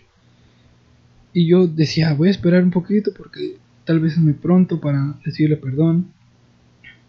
Y 1.33 1.47
yo 1.47 1.67
decía, 1.67 2.15
voy 2.15 2.29
a 2.29 2.33
esperar 2.33 2.63
un 2.63 2.71
poquito 2.71 3.13
porque 3.17 3.57
tal 3.85 4.01
vez 4.01 4.15
es 4.15 4.19
muy 4.19 4.33
pronto 4.33 4.81
para 4.81 5.15
decirle 5.25 5.57
perdón. 5.57 6.13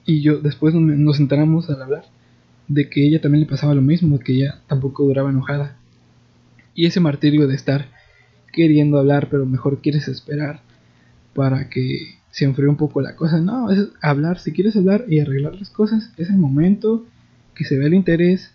Y 0.06 0.21
yo 0.21 0.39
después 0.39 0.73
nos 0.73 1.19
enteramos 1.19 1.69
al 1.69 1.82
hablar 1.82 2.06
de 2.67 2.89
que 2.89 3.06
ella 3.06 3.21
también 3.21 3.43
le 3.43 3.49
pasaba 3.49 3.75
lo 3.75 3.82
mismo, 3.82 4.19
que 4.19 4.34
ella 4.34 4.62
tampoco 4.67 5.04
duraba 5.04 5.30
enojada. 5.30 5.77
Y 6.73 6.86
ese 6.86 6.99
martirio 6.99 7.47
de 7.47 7.55
estar 7.55 7.88
queriendo 8.51 8.99
hablar, 8.99 9.29
pero 9.29 9.45
mejor 9.45 9.81
quieres 9.81 10.07
esperar 10.07 10.62
para 11.34 11.69
que 11.69 12.15
se 12.31 12.45
enfríe 12.45 12.67
un 12.67 12.77
poco 12.77 13.01
la 13.01 13.15
cosa. 13.15 13.39
No, 13.39 13.69
es 13.71 13.89
hablar, 14.01 14.39
si 14.39 14.51
quieres 14.51 14.75
hablar 14.75 15.05
y 15.07 15.19
arreglar 15.19 15.55
las 15.55 15.69
cosas, 15.69 16.12
es 16.17 16.29
el 16.29 16.38
momento 16.38 17.05
que 17.55 17.65
se 17.65 17.77
ve 17.77 17.88
el 17.88 17.93
interés, 17.93 18.51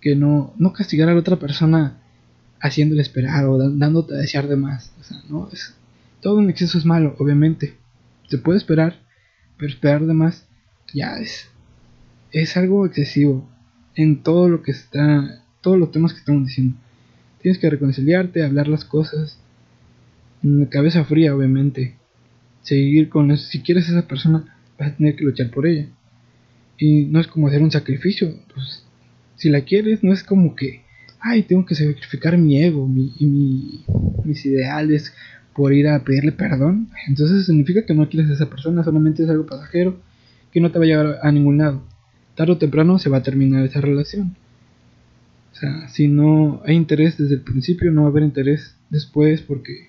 que 0.00 0.16
no, 0.16 0.54
no 0.56 0.72
castigar 0.72 1.08
a 1.08 1.14
la 1.14 1.20
otra 1.20 1.36
persona 1.36 1.98
haciéndole 2.60 3.02
esperar 3.02 3.44
o 3.46 3.58
dándote 3.58 4.14
a 4.14 4.18
desear 4.18 4.48
de 4.48 4.56
más. 4.56 4.92
O 5.00 5.04
sea, 5.04 5.18
no 5.28 5.48
es 5.52 5.74
todo 6.20 6.40
en 6.40 6.50
exceso 6.50 6.78
es 6.78 6.84
malo, 6.84 7.14
obviamente. 7.18 7.76
Se 8.28 8.38
puede 8.38 8.58
esperar, 8.58 9.00
pero 9.56 9.70
esperar 9.70 10.04
de 10.04 10.14
más 10.14 10.46
ya 10.92 11.18
es 11.18 11.48
es 12.32 12.56
algo 12.56 12.84
excesivo 12.86 13.48
en 13.94 14.22
todo 14.22 14.48
lo 14.48 14.62
que 14.62 14.72
está 14.72 15.42
todos 15.60 15.78
los 15.78 15.90
temas 15.90 16.12
que 16.12 16.18
estamos 16.20 16.46
diciendo. 16.46 16.76
Tienes 17.46 17.60
que 17.60 17.70
reconciliarte, 17.70 18.42
hablar 18.42 18.66
las 18.66 18.84
cosas 18.84 19.38
cabeza 20.68 21.04
fría, 21.04 21.32
obviamente. 21.32 21.94
Seguir 22.62 23.08
con 23.08 23.30
eso. 23.30 23.46
Si 23.46 23.60
quieres 23.60 23.88
a 23.88 23.92
esa 23.92 24.08
persona, 24.08 24.58
vas 24.76 24.90
a 24.90 24.96
tener 24.96 25.14
que 25.14 25.22
luchar 25.22 25.52
por 25.52 25.64
ella. 25.64 25.86
Y 26.76 27.04
no 27.04 27.20
es 27.20 27.28
como 27.28 27.46
hacer 27.46 27.62
un 27.62 27.70
sacrificio. 27.70 28.34
Pues, 28.52 28.82
si 29.36 29.48
la 29.48 29.60
quieres, 29.60 30.02
no 30.02 30.12
es 30.12 30.24
como 30.24 30.56
que 30.56 30.82
ay, 31.20 31.44
tengo 31.44 31.64
que 31.64 31.76
sacrificar 31.76 32.36
mi 32.36 32.60
ego 32.60 32.88
mi, 32.88 33.12
y 33.20 33.84
mis 34.24 34.44
ideales 34.44 35.14
por 35.54 35.72
ir 35.72 35.86
a 35.86 36.02
pedirle 36.02 36.32
perdón, 36.32 36.88
entonces 37.06 37.46
significa 37.46 37.86
que 37.86 37.94
no 37.94 38.08
quieres 38.08 38.28
a 38.28 38.34
esa 38.34 38.50
persona, 38.50 38.82
solamente 38.82 39.22
es 39.22 39.30
algo 39.30 39.46
pasajero 39.46 40.00
que 40.50 40.60
no 40.60 40.72
te 40.72 40.80
va 40.80 40.84
a 40.84 40.88
llevar 40.88 41.18
a 41.22 41.30
ningún 41.30 41.58
lado. 41.58 41.84
Tarde 42.34 42.54
o 42.54 42.58
temprano 42.58 42.98
se 42.98 43.08
va 43.08 43.18
a 43.18 43.22
terminar 43.22 43.64
esa 43.64 43.80
relación. 43.80 44.34
O 45.56 45.58
sea, 45.58 45.88
si 45.88 46.06
no 46.06 46.60
hay 46.66 46.76
interés 46.76 47.16
desde 47.16 47.36
el 47.36 47.40
principio, 47.40 47.90
no 47.90 48.02
va 48.02 48.08
a 48.08 48.10
haber 48.10 48.24
interés 48.24 48.76
después 48.90 49.40
porque 49.40 49.88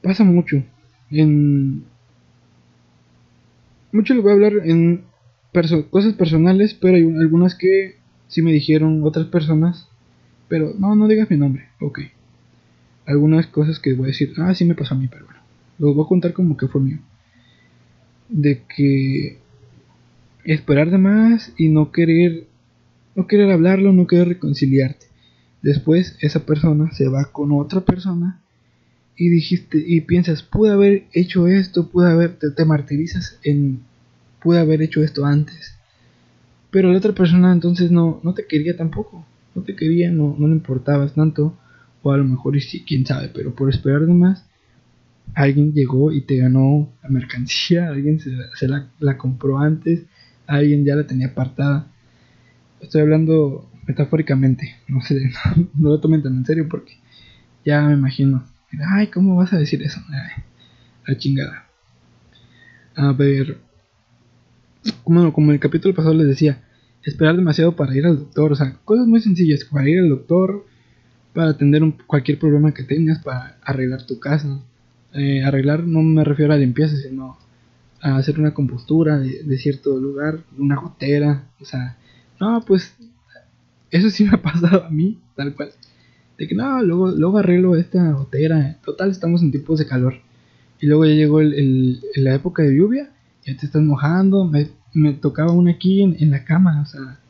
pasa 0.00 0.22
mucho. 0.22 0.62
En. 1.10 1.82
Mucho 3.90 4.14
les 4.14 4.22
voy 4.22 4.30
a 4.30 4.34
hablar 4.34 4.52
en 4.64 5.02
cosas 5.90 6.14
personales, 6.14 6.72
pero 6.72 6.96
hay 6.96 7.02
algunas 7.02 7.56
que 7.56 7.96
sí 8.28 8.42
me 8.42 8.52
dijeron 8.52 9.02
otras 9.02 9.26
personas. 9.26 9.88
Pero 10.46 10.72
no, 10.78 10.94
no 10.94 11.08
digas 11.08 11.28
mi 11.28 11.36
nombre, 11.36 11.70
ok. 11.80 12.02
Algunas 13.06 13.48
cosas 13.48 13.80
que 13.80 13.94
voy 13.94 14.04
a 14.04 14.06
decir, 14.08 14.34
ah, 14.36 14.54
sí 14.54 14.64
me 14.64 14.76
pasó 14.76 14.94
a 14.94 14.98
mí, 14.98 15.08
pero 15.08 15.24
bueno. 15.24 15.40
Los 15.80 15.96
voy 15.96 16.04
a 16.04 16.08
contar 16.08 16.32
como 16.32 16.56
que 16.56 16.68
fue 16.68 16.80
mío. 16.80 16.98
De 18.28 18.62
que 18.68 19.38
esperar 20.44 20.92
de 20.92 20.98
más 20.98 21.52
y 21.58 21.70
no 21.70 21.90
querer 21.90 22.51
no 23.14 23.26
querer 23.26 23.50
hablarlo, 23.50 23.92
no 23.92 24.06
querer 24.06 24.28
reconciliarte. 24.28 25.06
Después 25.62 26.16
esa 26.20 26.44
persona 26.44 26.90
se 26.92 27.08
va 27.08 27.26
con 27.32 27.52
otra 27.52 27.82
persona 27.82 28.40
y 29.16 29.28
dijiste 29.28 29.82
y 29.84 30.00
piensas, 30.02 30.42
pude 30.42 30.72
haber 30.72 31.04
hecho 31.12 31.46
esto, 31.46 31.88
pude 31.88 32.10
haber 32.10 32.38
te, 32.38 32.64
martirizas 32.64 33.38
en 33.44 33.80
pude 34.42 34.58
haber 34.58 34.82
hecho 34.82 35.02
esto 35.02 35.24
antes. 35.24 35.74
Pero 36.70 36.90
la 36.90 36.98
otra 36.98 37.12
persona 37.12 37.52
entonces 37.52 37.90
no 37.90 38.20
no 38.22 38.34
te 38.34 38.46
quería 38.46 38.76
tampoco, 38.76 39.24
no 39.54 39.62
te 39.62 39.76
quería, 39.76 40.10
no 40.10 40.34
no 40.38 40.48
le 40.48 40.54
importabas 40.54 41.14
tanto 41.14 41.56
o 42.02 42.10
a 42.10 42.16
lo 42.16 42.24
mejor 42.24 42.56
y 42.56 42.60
sí, 42.60 42.84
quién 42.86 43.06
sabe, 43.06 43.30
pero 43.32 43.54
por 43.54 43.70
esperar 43.70 44.06
de 44.06 44.12
más 44.12 44.44
alguien 45.34 45.72
llegó 45.72 46.12
y 46.12 46.22
te 46.22 46.38
ganó 46.38 46.92
la 47.02 47.08
mercancía, 47.08 47.88
alguien 47.88 48.18
se, 48.18 48.68
la 48.68 49.18
compró 49.18 49.58
antes, 49.58 50.02
alguien 50.46 50.84
ya 50.84 50.96
la 50.96 51.06
tenía 51.06 51.28
apartada 51.28 51.91
Estoy 52.82 53.02
hablando 53.02 53.70
metafóricamente, 53.86 54.76
no 54.88 55.00
sé, 55.00 55.30
no, 55.78 55.90
lo 55.90 56.00
tomen 56.00 56.22
tan 56.22 56.34
en 56.36 56.44
serio 56.44 56.68
porque 56.68 56.98
ya 57.64 57.82
me 57.82 57.94
imagino. 57.94 58.44
Ay, 58.90 59.06
¿cómo 59.06 59.36
vas 59.36 59.52
a 59.52 59.58
decir 59.58 59.82
eso? 59.82 60.00
La 61.06 61.16
chingada. 61.16 61.66
A 62.94 63.12
ver, 63.12 63.58
como, 65.04 65.32
como 65.32 65.48
en 65.48 65.54
el 65.54 65.60
capítulo 65.60 65.94
pasado 65.94 66.14
les 66.14 66.26
decía, 66.26 66.62
esperar 67.04 67.36
demasiado 67.36 67.76
para 67.76 67.96
ir 67.96 68.06
al 68.06 68.18
doctor, 68.18 68.52
o 68.52 68.56
sea, 68.56 68.76
cosas 68.84 69.06
muy 69.06 69.20
sencillas, 69.20 69.64
para 69.64 69.88
ir 69.88 69.98
al 70.00 70.08
doctor, 70.08 70.66
para 71.34 71.50
atender 71.50 71.82
cualquier 72.06 72.38
problema 72.38 72.74
que 72.74 72.82
tengas, 72.82 73.22
para 73.22 73.58
arreglar 73.62 74.06
tu 74.06 74.18
casa. 74.18 74.60
Eh, 75.14 75.44
arreglar 75.44 75.84
no 75.84 76.02
me 76.02 76.24
refiero 76.24 76.52
a 76.52 76.56
limpieza, 76.56 76.96
sino 76.96 77.38
a 78.00 78.16
hacer 78.16 78.40
una 78.40 78.54
compostura 78.54 79.18
de 79.18 79.58
cierto 79.58 79.96
lugar, 79.98 80.40
una 80.58 80.76
gotera, 80.76 81.44
o 81.60 81.64
sea, 81.64 81.96
no, 82.42 82.60
pues 82.66 82.92
eso 83.92 84.10
sí 84.10 84.24
me 84.24 84.30
ha 84.30 84.42
pasado 84.42 84.84
a 84.84 84.90
mí, 84.90 85.16
tal 85.36 85.54
cual. 85.54 85.70
De 86.36 86.48
que 86.48 86.56
no, 86.56 86.82
luego, 86.82 87.12
luego 87.12 87.38
arreglo 87.38 87.76
esta 87.76 88.10
gotera. 88.10 88.78
Total, 88.84 89.12
estamos 89.12 89.42
en 89.42 89.52
tiempos 89.52 89.78
de 89.78 89.86
calor. 89.86 90.14
Y 90.80 90.86
luego 90.86 91.04
ya 91.04 91.12
llegó 91.12 91.40
el, 91.40 92.00
la 92.16 92.34
época 92.34 92.64
de 92.64 92.74
lluvia, 92.74 93.10
ya 93.46 93.56
te 93.56 93.66
estás 93.66 93.82
mojando. 93.82 94.44
Me, 94.44 95.12
tocaba 95.12 95.52
una 95.52 95.70
aquí 95.70 96.02
en, 96.02 96.30
la 96.32 96.44
cama, 96.44 96.82
o 96.82 96.86
sea. 96.86 97.20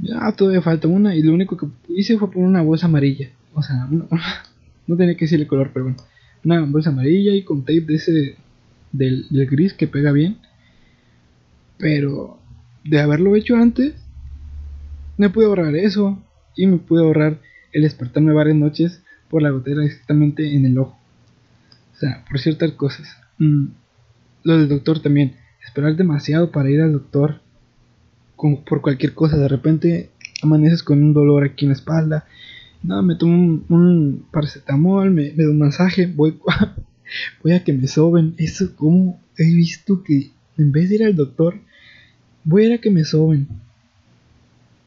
Ya 0.00 0.32
todavía 0.32 0.60
falta 0.60 0.86
una. 0.86 1.14
Y 1.14 1.22
lo 1.22 1.32
único 1.32 1.56
que 1.56 1.66
hice 1.88 2.18
fue 2.18 2.30
poner 2.30 2.46
una 2.46 2.60
bolsa 2.60 2.86
amarilla. 2.86 3.30
O 3.54 3.62
sea, 3.62 3.88
no 3.88 4.96
tenía 4.98 5.16
que 5.16 5.24
decir 5.24 5.40
el 5.40 5.46
color, 5.46 5.70
pero 5.72 5.86
bueno. 5.86 6.02
Una 6.44 6.60
bolsa 6.60 6.90
amarilla 6.90 7.32
y 7.34 7.42
con 7.42 7.62
tape 7.62 7.86
de 7.86 7.94
ese. 7.94 8.36
Del, 8.92 9.26
del 9.30 9.46
gris 9.46 9.72
que 9.72 9.86
pega 9.86 10.12
bien. 10.12 10.36
Pero 11.78 12.38
de 12.88 13.00
haberlo 13.00 13.36
hecho 13.36 13.56
antes, 13.56 13.94
me 15.16 15.30
pude 15.30 15.46
ahorrar 15.46 15.74
eso 15.76 16.22
y 16.56 16.66
me 16.66 16.78
pude 16.78 17.02
ahorrar 17.02 17.40
el 17.72 17.82
despertarme 17.82 18.32
varias 18.32 18.56
noches 18.56 19.02
por 19.28 19.42
la 19.42 19.50
gotera 19.50 19.84
exactamente 19.84 20.54
en 20.54 20.64
el 20.64 20.78
ojo. 20.78 20.98
O 21.94 21.98
sea, 21.98 22.24
por 22.28 22.38
ciertas 22.38 22.72
cosas. 22.72 23.08
Mm, 23.38 23.66
lo 24.44 24.58
del 24.58 24.68
doctor 24.68 25.00
también. 25.00 25.34
Esperar 25.64 25.96
demasiado 25.96 26.50
para 26.50 26.70
ir 26.70 26.80
al 26.80 26.92
doctor 26.92 27.40
por 28.36 28.80
cualquier 28.80 29.14
cosa. 29.14 29.36
De 29.36 29.48
repente 29.48 30.10
amaneces 30.42 30.82
con 30.82 31.02
un 31.02 31.12
dolor 31.12 31.44
aquí 31.44 31.64
en 31.64 31.70
la 31.70 31.74
espalda. 31.74 32.26
No, 32.82 33.02
me 33.02 33.16
tomo 33.16 33.34
un, 33.68 34.26
paracetamol, 34.30 35.10
me, 35.10 35.32
me 35.32 35.42
doy 35.42 35.52
un 35.52 35.58
masaje, 35.58 36.06
voy, 36.06 36.38
voy 37.42 37.52
a 37.52 37.64
que 37.64 37.72
me 37.72 37.88
soben. 37.88 38.34
Eso 38.38 38.74
como 38.76 39.20
he 39.36 39.44
visto 39.44 40.02
que 40.04 40.30
en 40.56 40.72
vez 40.72 40.88
de 40.88 40.94
ir 40.96 41.04
al 41.04 41.16
doctor, 41.16 41.60
voy 42.48 42.62
a 42.62 42.66
ir 42.68 42.72
a 42.72 42.78
que 42.78 42.90
me 42.90 43.04
soben. 43.04 43.46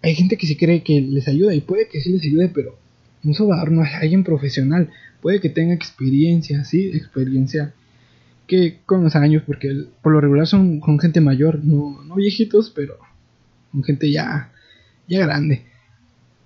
Hay 0.02 0.16
gente 0.16 0.36
que 0.36 0.48
sí 0.48 0.56
cree 0.56 0.82
que 0.82 1.00
les 1.00 1.28
ayuda 1.28 1.54
y 1.54 1.62
puede 1.62 1.88
que 1.88 2.02
sí 2.02 2.12
les 2.12 2.24
ayude, 2.24 2.50
pero 2.50 2.76
un 3.24 3.36
sobador 3.36 3.72
no 3.72 3.84
es 3.84 3.94
alguien 3.94 4.24
profesional. 4.24 4.90
Puede 5.22 5.40
que 5.40 5.50
tenga 5.50 5.76
experiencia, 5.76 6.64
sí, 6.66 6.88
experiencia 6.88 7.74
que 8.48 8.80
con 8.88 9.04
los 9.04 9.16
años, 9.16 9.44
porque 9.46 9.86
por 10.02 10.12
lo 10.12 10.20
regular 10.20 10.48
son 10.48 10.80
con 10.80 11.00
gente 11.00 11.22
mayor, 11.22 11.64
no, 11.64 12.04
no 12.04 12.16
viejitos, 12.16 12.72
pero 12.72 12.98
con 13.72 13.84
gente 13.84 14.12
ya, 14.12 14.52
ya 15.08 15.20
grande. 15.20 15.62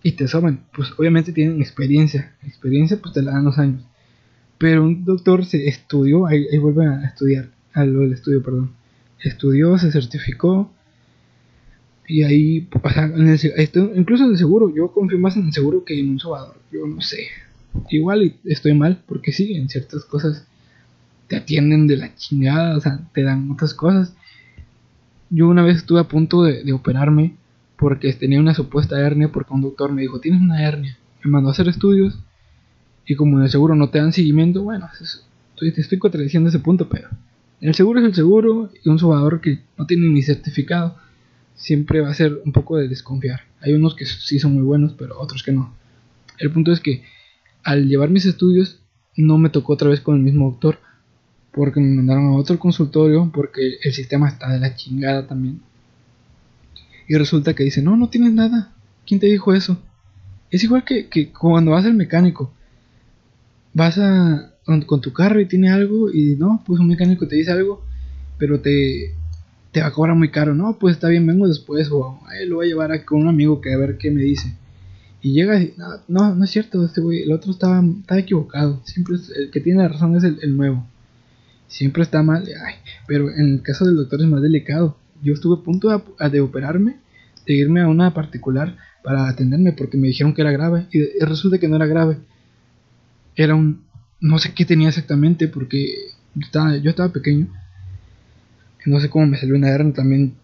Y 0.03 0.11
te 0.11 0.27
soben, 0.27 0.59
pues 0.75 0.89
obviamente 0.97 1.31
tienen 1.31 1.61
experiencia. 1.61 2.35
Experiencia 2.45 2.99
pues 3.01 3.13
te 3.13 3.21
la 3.21 3.31
dan 3.31 3.45
los 3.45 3.57
años. 3.57 3.81
Pero 4.57 4.83
un 4.83 5.05
doctor 5.05 5.45
se 5.45 5.69
estudió, 5.69 6.25
ahí, 6.25 6.45
vuelve 6.57 6.85
a 6.85 7.05
estudiar, 7.05 7.51
al 7.73 8.11
estudio, 8.11 8.43
perdón. 8.43 8.73
Estudió, 9.23 9.77
se 9.77 9.93
certificó, 9.93 10.71
y 12.07 12.23
ahí, 12.23 12.67
o 12.71 12.89
sea, 12.89 13.11
incluso 13.95 14.25
en 14.25 14.31
el 14.31 14.37
seguro, 14.37 14.73
yo 14.73 14.91
confío 14.91 15.19
más 15.19 15.35
en 15.37 15.47
el 15.47 15.53
seguro 15.53 15.83
que 15.83 15.99
en 15.99 16.09
un 16.09 16.19
sobador. 16.19 16.55
Yo 16.71 16.85
no 16.85 17.01
sé. 17.01 17.27
Igual 17.89 18.35
estoy 18.45 18.73
mal, 18.73 19.03
porque 19.07 19.31
sí, 19.31 19.55
en 19.55 19.69
ciertas 19.69 20.05
cosas 20.05 20.47
te 21.27 21.35
atienden 21.35 21.87
de 21.87 21.97
la 21.97 22.15
chingada, 22.15 22.77
o 22.77 22.81
sea, 22.81 22.99
te 23.13 23.23
dan 23.23 23.49
otras 23.51 23.73
cosas. 23.73 24.15
Yo 25.29 25.47
una 25.47 25.63
vez 25.63 25.77
estuve 25.77 25.99
a 25.99 26.07
punto 26.07 26.43
de, 26.43 26.71
operarme 26.71 27.35
porque 27.77 28.13
tenía 28.13 28.39
una 28.39 28.53
supuesta 28.53 28.99
hernia, 28.99 29.31
porque 29.31 29.53
un 29.53 29.61
doctor 29.61 29.91
me 29.91 30.03
dijo, 30.03 30.19
tienes 30.19 30.41
una 30.41 30.63
hernia. 30.63 30.97
Me 31.23 31.31
mandó 31.31 31.49
a 31.49 31.51
hacer 31.53 31.67
estudios 31.67 32.19
y 33.05 33.15
como 33.15 33.37
en 33.37 33.43
el 33.43 33.49
seguro 33.49 33.75
no 33.75 33.89
te 33.89 33.99
dan 33.99 34.13
seguimiento, 34.13 34.63
bueno, 34.63 34.87
estoy, 34.99 35.71
te 35.73 35.81
estoy 35.81 35.99
contradiciendo 35.99 36.49
ese 36.49 36.59
punto, 36.59 36.87
pero 36.89 37.09
el 37.61 37.75
seguro 37.75 37.99
es 37.99 38.05
el 38.05 38.15
seguro 38.15 38.71
y 38.83 38.89
un 38.89 38.99
sobador 38.99 39.41
que 39.41 39.59
no 39.77 39.85
tiene 39.85 40.07
ni 40.07 40.21
certificado 40.21 40.95
siempre 41.55 42.01
va 42.01 42.09
a 42.09 42.13
ser 42.13 42.41
un 42.45 42.51
poco 42.51 42.77
de 42.77 42.87
desconfiar. 42.87 43.41
Hay 43.61 43.73
unos 43.73 43.95
que 43.95 44.05
sí 44.05 44.39
son 44.39 44.53
muy 44.53 44.63
buenos, 44.63 44.93
pero 44.97 45.19
otros 45.19 45.43
que 45.43 45.51
no. 45.51 45.73
El 46.37 46.51
punto 46.51 46.71
es 46.71 46.79
que 46.79 47.03
al 47.63 47.87
llevar 47.87 48.09
mis 48.09 48.25
estudios 48.25 48.81
no 49.17 49.37
me 49.37 49.49
tocó 49.49 49.73
otra 49.73 49.89
vez 49.89 50.01
con 50.01 50.15
el 50.15 50.21
mismo 50.21 50.51
doctor 50.51 50.79
porque 51.51 51.79
me 51.79 51.95
mandaron 51.95 52.27
a 52.27 52.33
otro 52.33 52.59
consultorio 52.59 53.31
porque 53.33 53.77
el 53.81 53.93
sistema 53.93 54.27
está 54.27 54.51
de 54.51 54.59
la 54.59 54.75
chingada 54.75 55.25
también. 55.25 55.61
Y 57.07 57.15
resulta 57.15 57.53
que 57.53 57.63
dice, 57.63 57.81
no, 57.81 57.95
no 57.95 58.09
tienes 58.09 58.33
nada. 58.33 58.73
¿Quién 59.05 59.19
te 59.19 59.27
dijo 59.27 59.53
eso? 59.53 59.81
Es 60.51 60.63
igual 60.63 60.83
que, 60.83 61.07
que 61.07 61.31
cuando 61.31 61.71
vas 61.71 61.85
al 61.85 61.93
mecánico. 61.93 62.51
Vas 63.73 63.97
a, 63.97 64.53
con 64.85 65.01
tu 65.01 65.13
carro 65.13 65.39
y 65.39 65.47
tiene 65.47 65.69
algo 65.69 66.11
y 66.11 66.35
no, 66.35 66.63
pues 66.65 66.79
un 66.79 66.87
mecánico 66.87 67.27
te 67.27 67.35
dice 67.35 67.51
algo, 67.51 67.85
pero 68.37 68.59
te, 68.59 69.15
te 69.75 69.81
va 69.81 69.87
a 69.87 69.91
cobrar 69.91 70.15
muy 70.15 70.29
caro. 70.31 70.55
No, 70.55 70.79
pues 70.79 70.95
está 70.95 71.09
bien, 71.09 71.27
vengo 71.27 71.49
después. 71.49 71.89
O 71.91 72.17
lo 72.47 72.55
voy 72.55 72.67
a 72.67 72.69
llevar 72.69 73.03
con 73.03 73.23
un 73.23 73.27
amigo 73.27 73.59
que 73.59 73.73
a 73.73 73.77
ver 73.77 73.97
qué 73.97 74.09
me 74.09 74.21
dice. 74.21 74.55
Y 75.21 75.33
llega 75.33 75.59
y 75.59 75.73
no, 76.07 76.33
no, 76.33 76.45
es 76.45 76.49
cierto, 76.49 76.85
este 76.85 77.01
güey, 77.01 77.23
el 77.23 77.33
otro 77.33 77.51
estaba, 77.51 77.83
estaba 77.83 78.17
equivocado. 78.17 78.79
Siempre 78.85 79.15
el 79.35 79.51
que 79.51 79.59
tiene 79.59 79.83
la 79.83 79.89
razón 79.89 80.15
es 80.15 80.23
el, 80.23 80.55
nuevo. 80.55 80.87
Siempre 81.67 82.03
está 82.03 82.23
mal. 82.23 82.45
Ay, 82.65 82.75
pero 83.05 83.29
en 83.29 83.55
el 83.55 83.61
caso 83.63 83.83
del 83.83 83.97
doctor 83.97 84.21
es 84.21 84.27
más 84.27 84.41
delicado. 84.41 84.97
Yo 85.21 85.33
estuve 85.33 85.59
a 85.59 85.63
punto 85.65 85.89
de 85.89 86.39
operarme, 86.39 86.95
de 87.45 87.53
irme 87.53 87.81
a 87.81 87.89
una 87.89 88.13
particular 88.13 88.77
para 89.03 89.27
atenderme 89.27 89.73
porque 89.73 89.97
me 89.97 90.07
dijeron 90.07 90.33
que 90.33 90.41
era 90.41 90.51
grave. 90.51 90.87
Y 90.93 91.01
resulta 91.19 91.57
que 91.57 91.67
no 91.67 91.75
era 91.75 91.85
grave. 91.85 92.19
Era 93.35 93.55
un... 93.55 93.83
No 94.21 94.39
sé 94.39 94.53
qué 94.53 94.63
tenía 94.63 94.87
exactamente 94.87 95.49
porque 95.49 95.93
estaba, 96.39 96.77
yo 96.77 96.91
estaba 96.91 97.11
pequeño 97.11 97.49
no 98.85 98.99
sé 98.99 99.09
cómo 99.09 99.25
me 99.25 99.37
salió 99.37 99.55
una 99.55 99.69
hernia 99.69 99.93
también. 99.93 100.35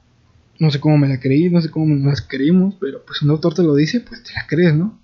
No 0.60 0.70
sé 0.70 0.80
cómo 0.80 0.98
me 0.98 1.08
la 1.08 1.20
creí, 1.20 1.50
no 1.50 1.62
sé 1.62 1.72
cómo 1.72 1.88
nos 1.88 2.06
las 2.06 2.22
creímos, 2.22 2.76
pero 2.80 3.04
pues 3.06 3.22
un 3.22 3.30
doctor 3.30 3.54
te 3.54 3.64
lo 3.64 3.74
dice, 3.74 4.00
pues 4.00 4.24
te 4.24 4.34
la 4.34 4.46
crees, 4.48 4.76
¿no? 4.76 5.00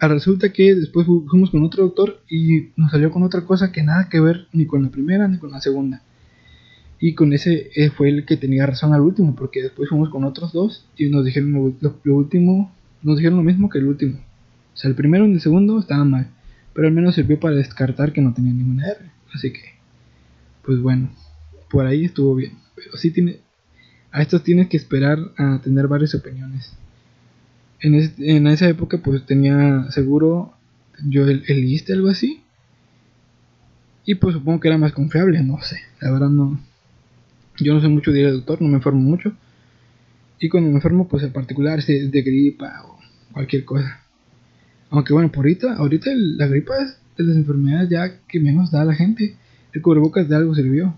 Ah, 0.00 0.08
resulta 0.08 0.52
que 0.52 0.74
después 0.74 1.06
fuimos 1.06 1.50
con 1.50 1.62
otro 1.62 1.84
doctor 1.84 2.22
y 2.28 2.70
nos 2.74 2.90
salió 2.90 3.10
con 3.10 3.22
otra 3.22 3.42
cosa 3.42 3.70
que 3.70 3.82
nada 3.82 4.08
que 4.08 4.18
ver 4.18 4.46
ni 4.52 4.66
con 4.66 4.82
la 4.82 4.90
primera 4.90 5.28
ni 5.28 5.38
con 5.38 5.50
la 5.50 5.60
segunda. 5.60 6.02
Y 6.98 7.14
con 7.14 7.32
ese 7.32 7.70
eh, 7.76 7.90
fue 7.90 8.08
el 8.08 8.26
que 8.26 8.36
tenía 8.36 8.66
razón 8.66 8.92
al 8.92 9.02
último, 9.02 9.36
porque 9.36 9.62
después 9.62 9.88
fuimos 9.88 10.08
con 10.08 10.24
otros 10.24 10.52
dos 10.52 10.86
y 10.96 11.08
nos 11.10 11.24
dijeron 11.24 11.52
lo, 11.80 12.14
último, 12.14 12.72
nos 13.02 13.18
dijeron 13.18 13.38
lo 13.38 13.44
mismo 13.44 13.68
que 13.68 13.78
el 13.78 13.86
último. 13.86 14.18
O 14.74 14.76
sea, 14.76 14.88
el 14.88 14.96
primero 14.96 15.26
y 15.26 15.32
el 15.32 15.40
segundo 15.40 15.78
estaban 15.78 16.10
mal, 16.10 16.28
pero 16.74 16.88
al 16.88 16.94
menos 16.94 17.14
sirvió 17.14 17.38
para 17.38 17.56
descartar 17.56 18.12
que 18.12 18.20
no 18.20 18.34
tenía 18.34 18.52
ninguna 18.52 18.88
R. 18.88 19.10
Así 19.32 19.52
que, 19.52 19.60
pues 20.64 20.80
bueno 20.80 21.10
por 21.70 21.86
ahí 21.86 22.04
estuvo 22.04 22.34
bien. 22.34 22.52
Pero 22.74 22.96
sí 22.96 23.10
tiene. 23.10 23.38
A 24.12 24.22
estos 24.22 24.42
tienes 24.42 24.68
que 24.68 24.76
esperar 24.76 25.18
a 25.36 25.60
tener 25.62 25.86
varias 25.86 26.14
opiniones. 26.14 26.72
En, 27.80 27.94
en 28.18 28.46
esa 28.48 28.68
época, 28.68 28.98
pues 28.98 29.24
tenía 29.24 29.90
seguro. 29.90 30.54
Yo 31.04 31.22
el, 31.28 31.44
el 31.48 31.82
algo 31.92 32.08
así. 32.08 32.42
Y 34.04 34.16
pues 34.16 34.34
supongo 34.34 34.60
que 34.60 34.68
era 34.68 34.78
más 34.78 34.92
confiable, 34.92 35.42
no 35.42 35.62
sé. 35.62 35.80
La 36.00 36.10
verdad 36.10 36.28
no. 36.28 36.60
Yo 37.58 37.74
no 37.74 37.80
sé 37.80 37.88
mucho 37.88 38.12
de 38.12 38.20
ir 38.20 38.26
al 38.26 38.32
doctor, 38.34 38.60
no 38.60 38.68
me 38.68 38.76
enfermo 38.76 39.00
mucho. 39.00 39.32
Y 40.40 40.48
cuando 40.48 40.70
me 40.70 40.76
enfermo, 40.76 41.06
pues 41.06 41.22
en 41.22 41.32
particular 41.32 41.78
es 41.78 41.86
de 41.86 42.22
gripa 42.22 42.82
o 42.86 42.98
cualquier 43.32 43.64
cosa. 43.64 44.02
Aunque 44.88 45.12
bueno, 45.12 45.30
por 45.30 45.44
ahorita, 45.44 45.74
ahorita 45.74 46.10
la 46.14 46.46
gripa 46.46 46.74
es 46.82 46.96
de 47.16 47.24
las 47.24 47.36
enfermedades 47.36 47.90
ya 47.90 48.20
que 48.26 48.40
menos 48.40 48.70
da 48.70 48.82
a 48.82 48.86
la 48.86 48.94
gente. 48.94 49.36
El 49.72 49.82
cubrebocas 49.82 50.28
de 50.28 50.36
algo 50.36 50.54
sirvió. 50.54 50.94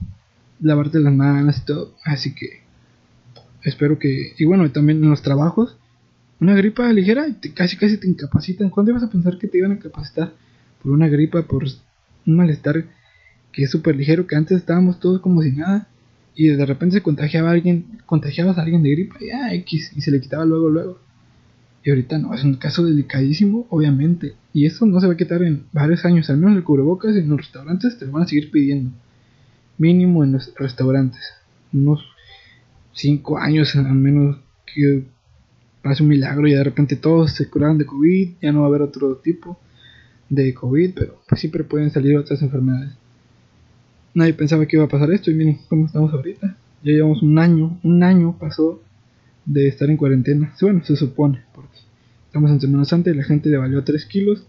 Lavarte 0.62 0.98
las 1.00 1.12
manos 1.12 1.58
y 1.58 1.64
todo. 1.66 1.94
Así 2.04 2.34
que 2.34 2.62
espero 3.62 3.98
que... 3.98 4.32
Y 4.38 4.44
bueno, 4.46 4.70
también 4.70 5.02
en 5.02 5.10
los 5.10 5.22
trabajos. 5.22 5.76
Una 6.40 6.54
gripa 6.54 6.90
ligera 6.92 7.26
casi 7.54 7.76
casi 7.76 7.98
te 7.98 8.08
incapacitan. 8.08 8.70
¿Cuándo 8.70 8.92
ibas 8.92 9.02
a 9.02 9.10
pensar 9.10 9.38
que 9.38 9.46
te 9.46 9.58
iban 9.58 9.72
a 9.72 9.78
capacitar 9.78 10.32
por 10.82 10.92
una 10.92 11.08
gripa, 11.08 11.42
por 11.42 11.64
un 11.64 12.36
malestar 12.36 12.84
que 13.52 13.64
es 13.64 13.70
súper 13.70 13.96
ligero, 13.96 14.26
que 14.26 14.36
antes 14.36 14.56
estábamos 14.56 14.98
todos 14.98 15.20
como 15.20 15.42
si 15.42 15.52
nada? 15.52 15.88
Y 16.34 16.48
de 16.48 16.64
repente 16.64 16.96
se 16.96 17.02
contagiaba 17.02 17.50
alguien, 17.50 18.00
contagiabas 18.06 18.56
a 18.56 18.62
alguien 18.62 18.82
de 18.82 18.90
gripa 18.90 19.16
y 19.20 19.30
ah, 19.30 19.54
X, 19.54 19.92
y 19.94 20.00
se 20.00 20.10
le 20.10 20.20
quitaba 20.20 20.44
luego, 20.44 20.70
luego. 20.70 20.98
Y 21.84 21.90
ahorita 21.90 22.18
no, 22.18 22.32
es 22.32 22.44
un 22.44 22.54
caso 22.54 22.84
delicadísimo, 22.84 23.66
obviamente. 23.68 24.34
Y 24.54 24.66
eso 24.66 24.86
no 24.86 25.00
se 25.00 25.06
va 25.06 25.14
a 25.14 25.16
quitar 25.16 25.42
en 25.42 25.64
varios 25.72 26.04
años. 26.04 26.30
Al 26.30 26.38
menos 26.38 26.56
el 26.56 26.64
cubrebocas 26.64 27.16
en 27.16 27.28
los 27.28 27.38
restaurantes 27.38 27.98
te 27.98 28.06
lo 28.06 28.12
van 28.12 28.22
a 28.22 28.26
seguir 28.26 28.50
pidiendo. 28.50 28.90
Mínimo 29.78 30.24
en 30.24 30.32
los 30.32 30.52
restaurantes. 30.56 31.22
Unos 31.72 32.04
5 32.92 33.38
años 33.38 33.74
al 33.76 33.94
menos 33.94 34.38
que 34.66 35.04
pase 35.82 36.02
un 36.02 36.10
milagro 36.10 36.46
y 36.46 36.52
de 36.52 36.62
repente 36.62 36.96
todos 36.96 37.32
se 37.32 37.48
curaron 37.48 37.78
de 37.78 37.86
COVID. 37.86 38.30
Ya 38.40 38.52
no 38.52 38.60
va 38.60 38.66
a 38.66 38.68
haber 38.68 38.82
otro 38.82 39.16
tipo 39.16 39.58
de 40.28 40.54
COVID, 40.54 40.92
pero 40.94 41.20
pues 41.28 41.40
siempre 41.40 41.64
pueden 41.64 41.90
salir 41.90 42.16
otras 42.16 42.42
enfermedades. 42.42 42.92
Nadie 44.14 44.34
pensaba 44.34 44.66
que 44.66 44.76
iba 44.76 44.84
a 44.84 44.88
pasar 44.88 45.10
esto 45.10 45.30
y 45.30 45.34
miren 45.34 45.58
cómo 45.68 45.86
estamos 45.86 46.12
ahorita. 46.12 46.56
Ya 46.82 46.92
llevamos 46.92 47.22
un 47.22 47.38
año, 47.38 47.78
un 47.82 48.02
año 48.02 48.36
pasó 48.38 48.82
de 49.46 49.68
estar 49.68 49.88
en 49.90 49.96
cuarentena. 49.96 50.54
Bueno, 50.60 50.84
se 50.84 50.96
supone, 50.96 51.42
porque 51.54 51.78
estamos 52.26 52.50
en 52.50 52.60
Semana 52.60 52.84
Santa 52.84 53.10
y 53.10 53.14
la 53.14 53.24
gente 53.24 53.48
le 53.48 53.56
valió 53.56 53.82
3 53.82 54.04
kilos 54.06 54.46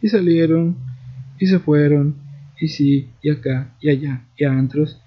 y 0.00 0.08
salieron 0.08 0.76
y 1.38 1.46
se 1.46 1.58
fueron 1.58 2.14
y 2.58 2.68
sí, 2.68 3.10
y 3.22 3.30
acá, 3.30 3.74
y 3.80 3.90
allá, 3.90 4.24
y 4.36 4.44
a 4.44 4.52
antros. 4.52 5.00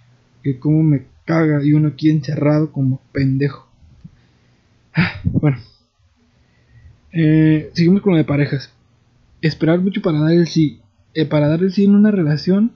Que 0.44 0.60
como 0.60 0.84
me 0.84 1.06
caga 1.26 1.64
y 1.64 1.74
uno 1.74 1.90
aquí 1.90 2.10
encerrado 2.10 2.72
como 2.72 3.02
pendejo. 3.12 3.68
Ah, 4.94 5.22
bueno, 5.24 5.58
eh, 7.12 7.70
seguimos 7.74 8.02
con 8.02 8.14
lo 8.14 8.18
de 8.18 8.24
parejas. 8.24 8.74
Esperar 9.42 9.80
mucho 9.80 10.02
para 10.02 10.20
dar 10.20 10.32
el 10.32 10.48
sí. 10.48 10.82
Eh, 11.14 11.26
para 11.26 11.48
dar 11.48 11.62
el 11.62 11.72
sí 11.72 11.86
en 11.86 11.96
una 11.96 12.12
relación. 12.12 12.72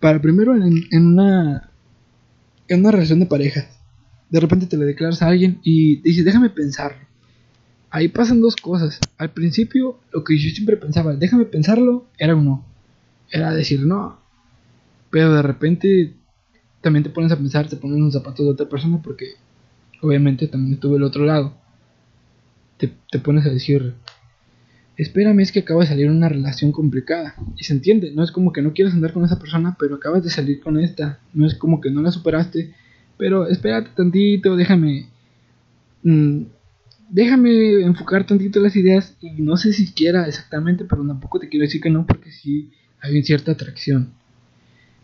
Para 0.00 0.20
primero 0.20 0.54
en, 0.54 0.84
una. 0.92 1.70
En 2.68 2.80
una 2.80 2.90
relación 2.92 3.20
de 3.20 3.26
parejas 3.26 3.80
de 4.30 4.40
repente 4.40 4.66
te 4.66 4.76
le 4.76 4.84
declaras 4.84 5.22
a 5.22 5.28
alguien 5.28 5.60
y 5.62 6.00
dices, 6.02 6.24
déjame 6.24 6.50
pensar. 6.50 6.96
Ahí 7.90 8.08
pasan 8.08 8.40
dos 8.40 8.56
cosas. 8.56 9.00
Al 9.18 9.32
principio, 9.32 9.98
lo 10.12 10.22
que 10.22 10.38
yo 10.38 10.50
siempre 10.50 10.76
pensaba, 10.76 11.14
déjame 11.14 11.44
pensarlo, 11.44 12.06
era 12.16 12.36
un 12.36 12.44
no. 12.44 12.64
Era 13.30 13.52
decir 13.52 13.80
no. 13.80 14.18
Pero 15.10 15.32
de 15.32 15.42
repente 15.42 16.14
también 16.80 17.02
te 17.02 17.10
pones 17.10 17.32
a 17.32 17.36
pensar, 17.36 17.68
te 17.68 17.76
pones 17.76 17.98
en 17.98 18.04
los 18.04 18.14
zapatos 18.14 18.46
de 18.46 18.52
otra 18.52 18.68
persona 18.68 19.00
porque 19.02 19.34
obviamente 20.00 20.46
también 20.48 20.74
estuve 20.74 20.96
el 20.96 21.02
otro 21.02 21.24
lado. 21.24 21.54
Te, 22.78 22.92
te 23.10 23.18
pones 23.18 23.44
a 23.46 23.50
decir, 23.50 23.94
espérame, 24.96 25.40
es 25.40 25.52
que 25.52 25.60
acaba 25.60 25.82
de 25.82 25.88
salir 25.88 26.08
una 26.08 26.28
relación 26.28 26.72
complicada. 26.72 27.34
Y 27.56 27.64
se 27.64 27.74
entiende, 27.74 28.12
no 28.12 28.22
es 28.22 28.32
como 28.32 28.52
que 28.52 28.62
no 28.62 28.72
quieras 28.72 28.94
andar 28.94 29.12
con 29.12 29.24
esa 29.24 29.38
persona, 29.38 29.76
pero 29.78 29.96
acabas 29.96 30.22
de 30.24 30.30
salir 30.30 30.60
con 30.60 30.78
esta. 30.78 31.18
No 31.34 31.46
es 31.46 31.54
como 31.54 31.80
que 31.80 31.90
no 31.90 32.00
la 32.02 32.10
superaste 32.10 32.74
pero 33.20 33.46
espérate 33.46 33.90
tantito, 33.94 34.56
déjame. 34.56 35.06
Mm, 36.02 36.44
déjame 37.10 37.82
enfocar 37.82 38.26
tantito 38.26 38.60
las 38.60 38.74
ideas. 38.74 39.14
Y 39.20 39.42
no 39.42 39.58
sé 39.58 39.74
si 39.74 39.92
quiera 39.92 40.26
exactamente, 40.26 40.86
pero 40.86 41.06
tampoco 41.06 41.38
te 41.38 41.50
quiero 41.50 41.64
decir 41.64 41.82
que 41.82 41.90
no, 41.90 42.06
porque 42.06 42.32
sí 42.32 42.72
hay 43.00 43.22
cierta 43.22 43.52
atracción. 43.52 44.12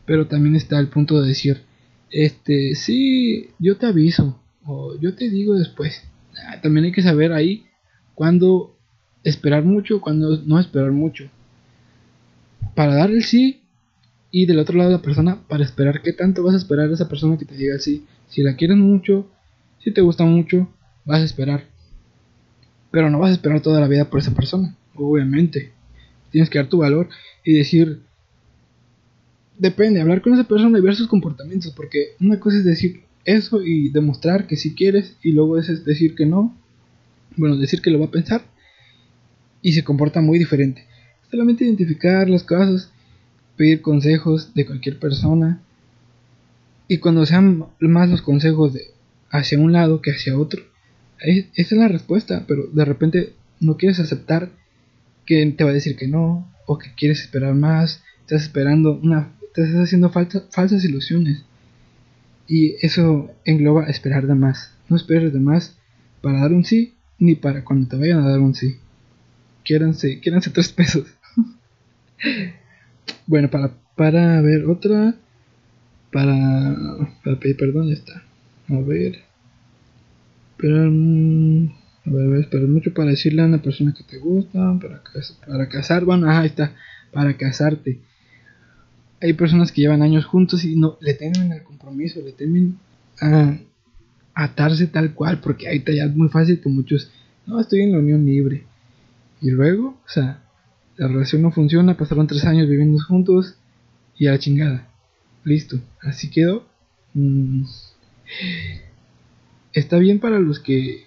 Pero 0.04 0.26
también 0.26 0.56
está 0.56 0.78
el 0.78 0.88
punto 0.88 1.20
de 1.20 1.28
decir: 1.28 1.62
Este, 2.10 2.74
sí, 2.74 3.50
yo 3.58 3.76
te 3.76 3.86
aviso. 3.86 4.40
O 4.64 4.98
yo 5.00 5.14
te 5.14 5.30
digo 5.30 5.54
después. 5.54 6.02
Ah, 6.46 6.60
también 6.60 6.86
hay 6.86 6.92
que 6.92 7.02
saber 7.02 7.32
ahí 7.32 7.66
cuándo 8.14 8.76
esperar 9.24 9.64
mucho, 9.64 10.00
cuándo 10.00 10.42
no 10.44 10.58
esperar 10.60 10.92
mucho. 10.92 11.28
Para 12.74 12.94
dar 12.94 13.10
el 13.10 13.24
sí, 13.24 13.62
y 14.30 14.46
del 14.46 14.58
otro 14.58 14.76
lado 14.76 14.90
la 14.90 15.02
persona 15.02 15.40
para 15.48 15.64
esperar 15.64 16.02
qué 16.02 16.12
tanto 16.12 16.42
vas 16.42 16.54
a 16.54 16.58
esperar 16.58 16.90
a 16.90 16.94
esa 16.94 17.08
persona 17.08 17.38
que 17.38 17.44
te 17.44 17.56
diga 17.56 17.76
así. 17.76 18.04
Si 18.28 18.42
la 18.42 18.56
quieres 18.56 18.76
mucho, 18.76 19.30
si 19.78 19.92
te 19.92 20.00
gusta 20.00 20.24
mucho, 20.24 20.68
vas 21.04 21.20
a 21.20 21.24
esperar. 21.24 21.64
Pero 22.90 23.08
no 23.08 23.18
vas 23.18 23.30
a 23.30 23.34
esperar 23.34 23.60
toda 23.60 23.80
la 23.80 23.88
vida 23.88 24.10
por 24.10 24.20
esa 24.20 24.34
persona, 24.34 24.76
obviamente. 24.94 25.72
Tienes 26.30 26.50
que 26.50 26.58
dar 26.58 26.68
tu 26.68 26.78
valor 26.78 27.08
y 27.44 27.54
decir, 27.54 28.02
depende, 29.58 30.00
hablar 30.00 30.22
con 30.22 30.34
esa 30.34 30.44
persona 30.44 30.78
y 30.78 30.82
ver 30.82 30.94
sus 30.94 31.08
comportamientos, 31.08 31.72
porque 31.72 32.14
una 32.20 32.40
cosa 32.40 32.58
es 32.58 32.64
decir 32.64 33.02
eso 33.24 33.62
y 33.62 33.88
demostrar 33.90 34.46
que 34.46 34.56
si 34.56 34.74
quieres 34.74 35.16
y 35.22 35.32
luego 35.32 35.58
es 35.58 35.84
decir 35.84 36.14
que 36.14 36.26
no, 36.26 36.56
bueno, 37.36 37.56
decir 37.56 37.80
que 37.80 37.90
lo 37.90 37.98
va 37.98 38.06
a 38.06 38.10
pensar 38.10 38.42
y 39.62 39.72
se 39.72 39.84
comporta 39.84 40.20
muy 40.20 40.38
diferente. 40.38 40.86
Solamente 41.30 41.64
identificar 41.64 42.28
las 42.28 42.44
cosas 42.44 42.90
pedir 43.56 43.80
consejos 43.82 44.54
de 44.54 44.66
cualquier 44.66 44.98
persona. 44.98 45.60
Y 46.88 46.98
cuando 46.98 47.26
sean 47.26 47.66
más 47.80 48.08
los 48.08 48.22
consejos 48.22 48.74
de 48.74 48.82
hacia 49.30 49.58
un 49.58 49.72
lado 49.72 50.02
que 50.02 50.12
hacia 50.12 50.38
otro, 50.38 50.62
esa 51.18 51.48
es 51.54 51.72
la 51.72 51.88
respuesta, 51.88 52.44
pero 52.46 52.66
de 52.72 52.84
repente 52.84 53.32
no 53.58 53.76
quieres 53.76 53.98
aceptar 53.98 54.50
que 55.26 55.44
te 55.56 55.64
va 55.64 55.70
a 55.70 55.74
decir 55.74 55.96
que 55.96 56.08
no, 56.08 56.50
o 56.66 56.78
que 56.78 56.94
quieres 56.94 57.20
esperar 57.20 57.54
más, 57.54 58.02
estás 58.20 58.42
esperando 58.42 58.98
una, 59.02 59.32
te 59.54 59.62
estás 59.62 59.84
haciendo 59.84 60.10
falsas 60.10 60.84
ilusiones. 60.84 61.44
Y 62.48 62.76
eso 62.84 63.30
engloba 63.44 63.86
esperar 63.86 64.26
de 64.26 64.34
más. 64.34 64.72
No 64.88 64.96
esperes 64.96 65.32
de 65.32 65.40
más 65.40 65.76
para 66.22 66.40
dar 66.40 66.52
un 66.52 66.64
sí, 66.64 66.94
ni 67.18 67.34
para 67.34 67.64
cuando 67.64 67.88
te 67.88 67.96
vayan 67.96 68.20
a 68.20 68.28
dar 68.28 68.40
un 68.40 68.54
sí. 68.54 68.76
Quiéranse, 69.64 70.20
quiéranse 70.20 70.50
tres 70.50 70.70
pesos. 70.72 71.06
Bueno, 73.28 73.50
para, 73.50 73.72
para 73.96 74.40
ver 74.40 74.66
otra. 74.66 75.16
Para, 76.12 76.76
para 77.24 77.38
pedir 77.40 77.56
perdón, 77.56 77.88
ya 77.88 77.94
está. 77.94 78.22
A 78.68 78.80
ver. 78.80 79.22
Esperar, 80.52 80.88
mm, 80.90 81.72
a 82.06 82.40
esperar 82.40 82.68
mucho 82.68 82.94
para 82.94 83.10
decirle 83.10 83.42
a 83.42 83.46
una 83.46 83.62
persona 83.62 83.94
que 83.96 84.04
te 84.04 84.18
gusta. 84.18 84.78
Para, 84.80 85.02
para 85.46 85.68
casar, 85.68 86.04
bueno, 86.04 86.30
ahí 86.30 86.46
está. 86.46 86.74
Para 87.12 87.36
casarte. 87.36 88.00
Hay 89.20 89.32
personas 89.32 89.72
que 89.72 89.80
llevan 89.80 90.02
años 90.02 90.24
juntos 90.24 90.64
y 90.64 90.76
no 90.76 90.98
le 91.00 91.14
temen 91.14 91.52
al 91.52 91.62
compromiso, 91.62 92.20
le 92.22 92.32
temen 92.32 92.78
a 93.20 93.56
atarse 94.34 94.86
tal 94.86 95.14
cual, 95.14 95.40
porque 95.40 95.66
ahí 95.66 95.78
está 95.78 95.92
ya 95.92 96.06
muy 96.08 96.28
fácil 96.28 96.60
que 96.60 96.68
muchos, 96.68 97.10
no, 97.46 97.58
estoy 97.58 97.80
en 97.80 97.92
la 97.92 97.98
unión 97.98 98.26
libre. 98.26 98.64
Y 99.40 99.50
luego, 99.50 99.98
o 100.04 100.08
sea, 100.08 100.42
la 100.96 101.08
relación 101.08 101.42
no 101.42 101.50
funciona, 101.50 101.96
pasaron 101.96 102.26
tres 102.26 102.44
años 102.44 102.68
viviendo 102.68 102.98
juntos 103.02 103.56
y 104.18 104.26
a 104.26 104.32
la 104.32 104.38
chingada. 104.38 104.88
Listo, 105.44 105.80
así 106.02 106.30
quedó. 106.30 106.66
Mm. 107.14 107.64
Está 109.72 109.98
bien 109.98 110.20
para 110.20 110.38
los 110.38 110.58
que 110.58 111.05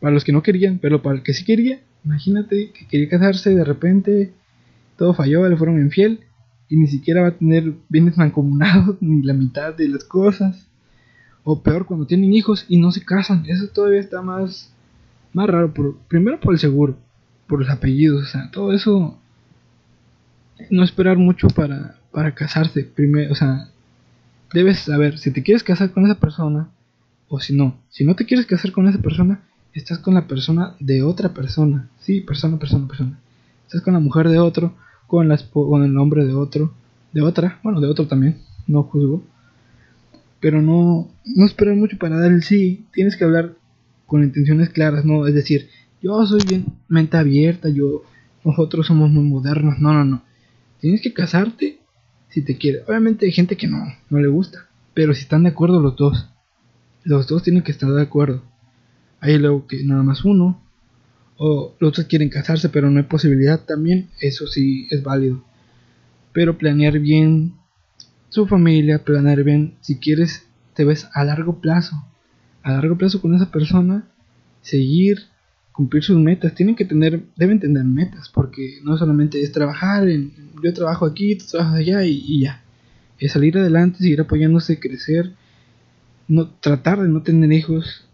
para 0.00 0.12
los 0.12 0.24
que 0.24 0.32
no 0.32 0.42
querían, 0.42 0.78
pero 0.78 1.02
para 1.02 1.16
el 1.16 1.22
que 1.22 1.34
sí 1.34 1.44
quería, 1.44 1.80
imagínate 2.04 2.70
que 2.72 2.86
quería 2.86 3.08
casarse 3.08 3.54
de 3.54 3.64
repente 3.64 4.32
todo 4.96 5.14
falló, 5.14 5.48
le 5.48 5.56
fueron 5.56 5.80
infiel 5.80 6.20
y 6.68 6.76
ni 6.76 6.86
siquiera 6.86 7.22
va 7.22 7.28
a 7.28 7.38
tener 7.38 7.74
bienes 7.88 8.16
mancomunados 8.16 8.96
ni 9.00 9.22
la 9.22 9.34
mitad 9.34 9.74
de 9.74 9.88
las 9.88 10.04
cosas. 10.04 10.68
O 11.44 11.62
peor 11.62 11.86
cuando 11.86 12.06
tienen 12.06 12.32
hijos 12.32 12.64
y 12.68 12.78
no 12.78 12.90
se 12.90 13.04
casan, 13.04 13.44
eso 13.46 13.68
todavía 13.68 14.00
está 14.00 14.20
más 14.20 14.72
más 15.32 15.48
raro, 15.48 15.72
primero 16.08 16.40
por 16.40 16.54
el 16.54 16.58
seguro 16.58 16.96
por 17.46 17.60
los 17.60 17.70
apellidos, 17.70 18.22
o 18.22 18.26
sea, 18.26 18.50
todo 18.50 18.72
eso 18.72 19.18
no 20.70 20.82
esperar 20.82 21.16
mucho 21.16 21.48
para, 21.48 21.96
para 22.10 22.34
casarse 22.34 22.82
primero, 22.84 23.32
o 23.32 23.34
sea, 23.34 23.68
debes 24.52 24.80
saber 24.80 25.18
si 25.18 25.30
te 25.32 25.42
quieres 25.42 25.62
casar 25.62 25.90
con 25.90 26.04
esa 26.04 26.18
persona 26.18 26.70
o 27.28 27.40
si 27.40 27.56
no. 27.56 27.78
Si 27.90 28.04
no 28.04 28.16
te 28.16 28.26
quieres 28.26 28.46
casar 28.46 28.72
con 28.72 28.88
esa 28.88 28.98
persona, 28.98 29.42
estás 29.78 29.98
con 29.98 30.14
la 30.14 30.26
persona 30.26 30.74
de 30.80 31.02
otra 31.02 31.34
persona. 31.34 31.88
Sí, 32.00 32.20
persona, 32.20 32.58
persona, 32.58 32.88
persona. 32.88 33.18
Estás 33.64 33.82
con 33.82 33.94
la 33.94 34.00
mujer 34.00 34.28
de 34.28 34.38
otro, 34.38 34.74
con, 35.06 35.28
la, 35.28 35.38
con 35.52 35.82
el 35.82 35.92
nombre 35.92 36.24
de 36.24 36.34
otro, 36.34 36.72
de 37.12 37.22
otra, 37.22 37.60
bueno, 37.62 37.80
de 37.80 37.88
otro 37.88 38.06
también, 38.06 38.38
no 38.66 38.84
juzgo. 38.84 39.22
Pero 40.40 40.62
no, 40.62 41.08
no 41.24 41.44
esperar 41.44 41.76
mucho 41.76 41.98
para 41.98 42.18
dar 42.18 42.32
el 42.32 42.42
sí. 42.42 42.86
Tienes 42.92 43.16
que 43.16 43.24
hablar 43.24 43.54
con 44.06 44.22
intenciones 44.22 44.70
claras, 44.70 45.04
¿no? 45.04 45.26
Es 45.26 45.34
decir, 45.34 45.68
yo 46.02 46.24
soy 46.26 46.40
bien 46.46 46.66
mente 46.88 47.16
abierta, 47.16 47.68
yo, 47.68 48.02
nosotros 48.44 48.86
somos 48.86 49.10
muy 49.10 49.24
modernos. 49.24 49.78
No, 49.78 49.92
no, 49.92 50.04
no. 50.04 50.22
Tienes 50.80 51.02
que 51.02 51.12
casarte 51.12 51.80
si 52.28 52.42
te 52.42 52.56
quiere. 52.56 52.82
Obviamente 52.86 53.26
hay 53.26 53.32
gente 53.32 53.56
que 53.56 53.66
no, 53.66 53.84
no 54.10 54.20
le 54.20 54.28
gusta, 54.28 54.66
pero 54.94 55.14
si 55.14 55.22
están 55.22 55.42
de 55.42 55.50
acuerdo 55.50 55.80
los 55.80 55.96
dos, 55.96 56.28
los 57.02 57.26
dos 57.26 57.42
tienen 57.42 57.62
que 57.62 57.72
estar 57.72 57.90
de 57.90 58.02
acuerdo. 58.02 58.42
Hay 59.20 59.38
luego 59.38 59.66
que 59.66 59.82
nada 59.84 60.02
más 60.02 60.24
uno, 60.24 60.62
o 61.38 61.74
los 61.78 61.90
otros 61.90 62.06
quieren 62.06 62.28
casarse, 62.28 62.68
pero 62.68 62.90
no 62.90 62.98
hay 62.98 63.04
posibilidad 63.06 63.60
también, 63.64 64.08
eso 64.20 64.46
sí 64.46 64.86
es 64.90 65.02
válido. 65.02 65.44
Pero 66.32 66.58
planear 66.58 66.98
bien 66.98 67.54
su 68.28 68.46
familia, 68.46 69.04
planear 69.04 69.42
bien, 69.44 69.74
si 69.80 69.96
quieres, 69.96 70.46
te 70.74 70.84
ves 70.84 71.08
a 71.14 71.24
largo 71.24 71.60
plazo, 71.60 71.96
a 72.62 72.72
largo 72.72 72.98
plazo 72.98 73.20
con 73.20 73.34
esa 73.34 73.50
persona, 73.50 74.08
seguir, 74.60 75.18
cumplir 75.72 76.02
sus 76.02 76.18
metas, 76.18 76.54
tienen 76.54 76.74
que 76.74 76.84
tener, 76.84 77.22
deben 77.36 77.60
tener 77.60 77.84
metas, 77.84 78.28
porque 78.28 78.78
no 78.82 78.96
solamente 78.96 79.42
es 79.42 79.52
trabajar, 79.52 80.08
en, 80.08 80.32
yo 80.62 80.72
trabajo 80.72 81.06
aquí, 81.06 81.36
tú 81.36 81.44
trabajas 81.50 81.76
allá 81.76 82.04
y, 82.04 82.40
ya, 82.40 82.62
es 83.18 83.32
salir 83.32 83.58
adelante, 83.58 83.98
seguir 83.98 84.20
apoyándose, 84.20 84.80
crecer, 84.80 85.32
no 86.28 86.48
tratar 86.48 87.02
de 87.02 87.08
no 87.08 87.22
tener 87.22 87.52
hijos, 87.52 88.05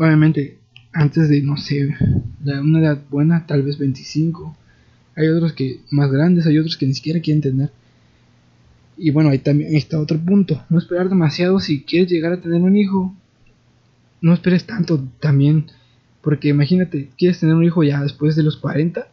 obviamente 0.00 0.58
antes 0.92 1.28
de, 1.28 1.42
no 1.42 1.56
sé, 1.56 1.94
de 2.40 2.60
una 2.60 2.80
edad 2.80 3.02
buena, 3.10 3.46
tal 3.46 3.62
vez 3.62 3.78
25. 3.78 4.56
Hay 5.14 5.28
otros 5.28 5.52
que 5.52 5.80
más 5.90 6.10
grandes, 6.10 6.46
hay 6.46 6.58
otros 6.58 6.76
que 6.76 6.86
ni 6.86 6.94
siquiera 6.94 7.20
quieren 7.20 7.42
tener. 7.42 7.70
Y 8.96 9.10
bueno, 9.10 9.30
ahí 9.30 9.38
también 9.38 9.76
está 9.76 10.00
otro 10.00 10.18
punto. 10.18 10.64
No 10.68 10.78
esperar 10.78 11.08
demasiado 11.08 11.60
si 11.60 11.82
quieres 11.82 12.10
llegar 12.10 12.32
a 12.32 12.40
tener 12.40 12.60
un 12.60 12.76
hijo. 12.76 13.14
No 14.20 14.32
esperes 14.32 14.66
tanto 14.66 15.06
también. 15.20 15.66
Porque 16.22 16.48
imagínate, 16.48 17.10
quieres 17.16 17.38
tener 17.38 17.54
un 17.54 17.64
hijo 17.64 17.82
ya 17.82 18.02
después 18.02 18.36
de 18.36 18.42
los 18.42 18.56
40. 18.56 19.06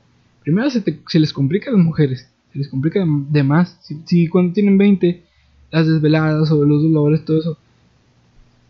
Primero 0.43 0.69
se, 0.69 0.83
se 1.07 1.19
les 1.19 1.33
complica 1.33 1.69
a 1.69 1.73
las 1.73 1.83
mujeres. 1.83 2.29
Se 2.51 2.59
les 2.59 2.69
complica 2.69 3.05
de 3.05 3.43
más. 3.43 3.77
Si, 3.81 4.01
si 4.05 4.27
cuando 4.27 4.53
tienen 4.53 4.77
20, 4.77 5.23
las 5.71 5.87
desveladas 5.87 6.49
o 6.51 6.65
los 6.65 6.81
dolores, 6.81 7.23
todo 7.23 7.39
eso 7.39 7.57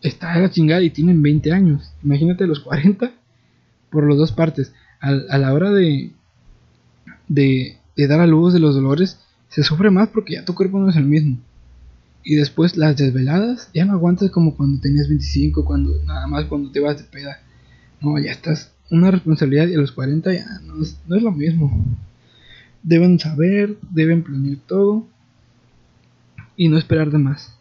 está 0.02 0.32
a 0.32 0.38
la 0.38 0.50
chingada 0.50 0.82
y 0.82 0.90
tienen 0.90 1.22
20 1.22 1.52
años. 1.52 1.92
Imagínate 2.02 2.46
los 2.46 2.60
40 2.60 3.12
por 3.90 4.08
las 4.08 4.18
dos 4.18 4.32
partes. 4.32 4.72
A, 5.00 5.38
la 5.38 5.54
hora 5.54 5.70
de, 5.70 6.12
de, 7.28 7.78
dar 7.96 8.20
a 8.20 8.26
luz 8.26 8.52
de 8.52 8.60
los 8.60 8.74
dolores, 8.74 9.20
se 9.48 9.62
sufre 9.62 9.90
más 9.90 10.08
porque 10.08 10.34
ya 10.34 10.44
tu 10.44 10.54
cuerpo 10.54 10.78
no 10.78 10.90
es 10.90 10.96
el 10.96 11.04
mismo. 11.04 11.38
Y 12.24 12.34
después 12.34 12.76
las 12.76 12.96
desveladas, 12.96 13.70
ya 13.72 13.84
no 13.84 13.92
aguantas 13.92 14.30
como 14.30 14.56
cuando 14.56 14.80
tenías 14.80 15.08
25, 15.08 15.64
cuando 15.64 15.92
nada 16.04 16.26
más 16.26 16.44
cuando 16.46 16.70
te 16.70 16.80
vas 16.80 16.98
de 16.98 17.04
peda. 17.04 17.40
No, 18.00 18.18
ya 18.18 18.32
estás 18.32 18.72
una 18.90 19.10
responsabilidad 19.10 19.68
y 19.68 19.74
a 19.74 19.78
los 19.78 19.92
40 19.92 20.32
ya 20.32 20.60
no 20.64 20.82
es, 20.82 20.98
no 21.06 21.16
es 21.16 21.22
lo 21.22 21.32
mismo. 21.32 21.84
Deben 22.82 23.18
saber, 23.18 23.76
deben 23.90 24.22
planear 24.22 24.58
todo 24.66 25.06
y 26.56 26.68
no 26.68 26.76
esperar 26.78 27.10
de 27.10 27.18
más. 27.18 27.54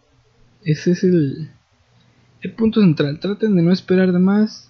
Ese 0.63 0.91
es 0.91 1.03
el, 1.03 1.49
el 2.41 2.53
punto 2.53 2.81
central, 2.81 3.19
traten 3.19 3.55
de 3.55 3.61
no 3.61 3.71
esperar 3.71 4.11
de 4.11 4.19
más 4.19 4.69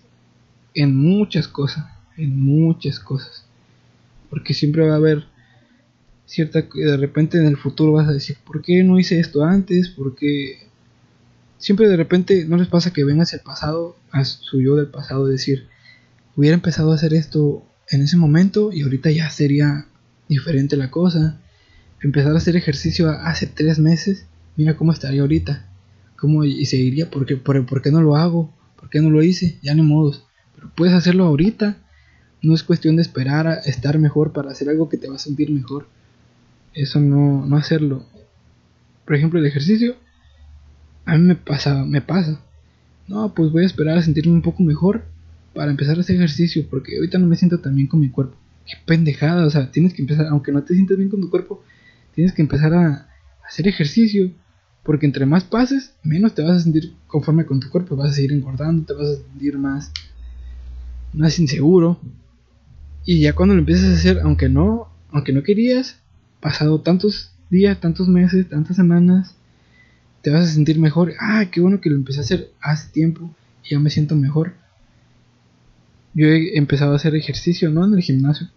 en 0.74 0.96
muchas 0.96 1.48
cosas, 1.48 1.86
en 2.16 2.40
muchas 2.40 3.00
cosas. 3.00 3.46
Porque 4.30 4.54
siempre 4.54 4.88
va 4.88 4.94
a 4.94 4.98
haber 4.98 5.26
cierta 6.26 6.62
de 6.62 6.98
repente 6.98 7.38
en 7.38 7.48
el 7.48 7.58
futuro 7.58 7.94
vas 7.94 8.08
a 8.08 8.14
decir, 8.14 8.38
¿por 8.46 8.62
qué 8.62 8.84
no 8.84 9.00
hice 9.00 9.20
esto 9.20 9.44
antes? 9.44 9.90
Porque 9.90 10.68
siempre 11.58 11.88
de 11.88 11.98
repente 11.98 12.46
no 12.46 12.58
les 12.58 12.68
pasa 12.68 12.94
que 12.94 13.04
ven 13.04 13.22
hacia 13.22 13.38
el 13.38 13.44
pasado, 13.44 13.98
a 14.12 14.24
su 14.26 14.62
yo 14.62 14.76
del 14.76 14.88
pasado 14.88 15.26
decir, 15.26 15.68
hubiera 16.36 16.56
empezado 16.56 16.92
a 16.92 16.96
hacer 16.96 17.14
esto 17.14 17.66
en 17.90 18.02
ese 18.02 18.18
momento 18.18 18.72
y 18.72 18.84
ahorita 18.84 19.10
ya 19.12 19.30
sería 19.30 19.88
diferente 20.28 20.78
la 20.78 20.92
cosa. 20.92 21.40
Empezar 22.02 22.34
a 22.34 22.38
hacer 22.38 22.56
ejercicio 22.56 23.10
hace 23.10 23.48
tres 23.48 23.80
meses, 23.80 24.26
mira 24.56 24.78
cómo 24.78 24.92
estaría 24.92 25.22
ahorita. 25.22 25.66
¿Cómo 26.18 26.44
y 26.44 26.66
seguiría? 26.66 27.10
¿Por 27.12 27.26
qué, 27.26 27.38
por, 27.38 27.82
qué 27.82 27.92
no 27.92 28.02
lo 28.02 28.18
hago? 28.18 28.52
¿Por 28.76 28.90
qué 28.90 29.02
no 29.02 29.12
lo 29.12 29.22
hice? 29.22 29.60
Ya 29.62 29.76
ni 29.76 29.84
modos. 29.84 30.26
Pero 30.56 30.72
puedes 30.76 30.96
hacerlo 30.96 31.26
ahorita. 31.26 31.78
No 32.42 32.56
es 32.56 32.64
cuestión 32.64 32.96
de 32.96 33.04
esperar 33.04 33.48
a 33.48 33.54
estar 33.54 34.00
mejor 34.00 34.34
para 34.34 34.52
hacer 34.52 34.70
algo 34.70 34.90
que 34.90 34.98
te 34.98 35.08
va 35.08 35.16
a 35.16 35.20
sentir 35.20 35.52
mejor. 35.52 35.88
Eso 36.74 37.00
no, 37.00 37.46
no 37.46 37.56
hacerlo. 37.56 38.04
Por 39.06 39.16
ejemplo, 39.16 39.40
el 39.40 39.46
ejercicio. 39.46 39.96
A 41.06 41.18
mí 41.18 41.24
me 41.24 41.36
pasa, 41.36 41.86
me 41.86 42.02
pasa. 42.02 42.42
No, 43.08 43.34
pues 43.36 43.52
voy 43.52 43.64
a 43.64 43.68
esperar 43.68 43.98
a 43.98 44.02
sentirme 44.02 44.34
un 44.34 44.42
poco 44.42 44.64
mejor 44.64 45.06
para 45.54 45.70
empezar 45.70 46.00
hacer 46.00 46.16
ejercicio. 46.16 46.66
Porque 46.68 46.98
ahorita 46.98 47.20
no 47.20 47.28
me 47.28 47.36
siento 47.36 47.60
tan 47.60 47.76
bien 47.76 47.88
con 47.88 48.00
mi 48.00 48.10
cuerpo. 48.10 48.36
Qué 48.66 48.74
pendejada. 48.88 49.46
O 49.46 49.50
sea, 49.52 49.72
tienes 49.72 49.94
que 49.94 50.02
empezar, 50.02 50.26
aunque 50.28 50.52
no 50.52 50.64
te 50.64 50.74
sientas 50.74 50.98
bien 50.98 51.10
con 51.10 51.22
tu 51.22 51.30
cuerpo, 51.30 51.64
tienes 52.16 52.34
que 52.34 52.42
empezar 52.42 52.74
a 52.74 53.08
hacer 53.48 53.68
ejercicio 53.68 54.32
porque 54.88 55.06
entre 55.06 55.26
más 55.26 55.44
pases, 55.44 55.94
menos 56.02 56.34
te 56.34 56.42
vas 56.42 56.52
a 56.54 56.60
sentir 56.62 56.94
conforme 57.08 57.46
con 57.46 57.60
tu 57.60 57.70
cuerpo. 57.70 57.98
Vas 57.98 58.12
a 58.12 58.14
seguir 58.14 58.32
engordando, 58.32 58.86
te 58.86 58.94
vas 58.94 59.10
a 59.10 59.16
sentir 59.16 59.58
más, 59.58 59.92
más 61.12 61.38
inseguro. 61.40 62.00
Y 63.06 63.20
ya 63.20 63.34
cuando 63.34 63.54
lo 63.54 63.60
empiezas 63.60 63.90
a 63.90 63.96
hacer, 63.96 64.20
aunque 64.24 64.48
no, 64.48 64.88
aunque 65.12 65.34
no 65.34 65.44
querías, 65.44 66.00
pasado 66.40 66.80
tantos 66.80 67.34
días, 67.50 67.82
tantos 67.82 68.08
meses, 68.08 68.48
tantas 68.48 68.78
semanas, 68.78 69.36
te 70.22 70.30
vas 70.30 70.48
a 70.48 70.54
sentir 70.54 70.80
mejor. 70.80 71.16
Ah, 71.20 71.44
qué 71.52 71.60
bueno 71.60 71.82
que 71.82 71.90
lo 71.90 71.98
empecé 71.98 72.20
a 72.20 72.24
hacer 72.24 72.52
hace 72.62 72.90
tiempo 72.94 73.36
y 73.66 73.72
ya 73.72 73.80
me 73.80 73.90
siento 73.90 74.16
mejor. 74.16 74.54
Yo 76.14 76.28
he 76.28 76.58
empezado 76.58 76.94
a 76.94 76.96
hacer 76.96 77.14
ejercicio, 77.14 77.70
no 77.72 77.84
en 77.84 77.94
el 77.94 78.02
gimnasio, 78.02 78.48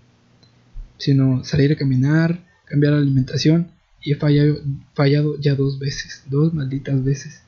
sino 0.96 1.42
salir 1.42 1.72
a 1.72 1.76
caminar, 1.76 2.46
cambiar 2.66 2.92
la 2.92 3.00
alimentación 3.00 3.79
y 4.02 4.12
he 4.12 4.16
fallado, 4.16 4.60
fallado 4.94 5.38
ya 5.38 5.54
dos 5.54 5.78
veces, 5.78 6.24
dos 6.28 6.54
malditas 6.54 7.04
veces. 7.04 7.42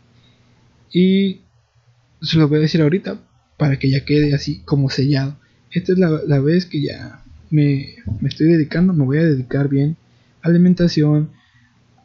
Y 0.92 1.40
se 2.20 2.38
lo 2.38 2.48
voy 2.48 2.58
a 2.58 2.62
decir 2.62 2.82
ahorita 2.82 3.18
para 3.56 3.78
que 3.78 3.90
ya 3.90 4.04
quede 4.04 4.34
así 4.34 4.60
como 4.64 4.90
sellado. 4.90 5.36
Esta 5.70 5.92
es 5.92 5.98
la, 5.98 6.40
vez 6.40 6.66
que 6.66 6.82
ya 6.82 7.24
me, 7.50 7.94
me, 8.20 8.28
estoy 8.28 8.48
dedicando, 8.48 8.92
me 8.92 9.04
voy 9.04 9.18
a 9.18 9.24
dedicar 9.24 9.68
bien 9.68 9.96
a 10.42 10.48
alimentación, 10.48 11.30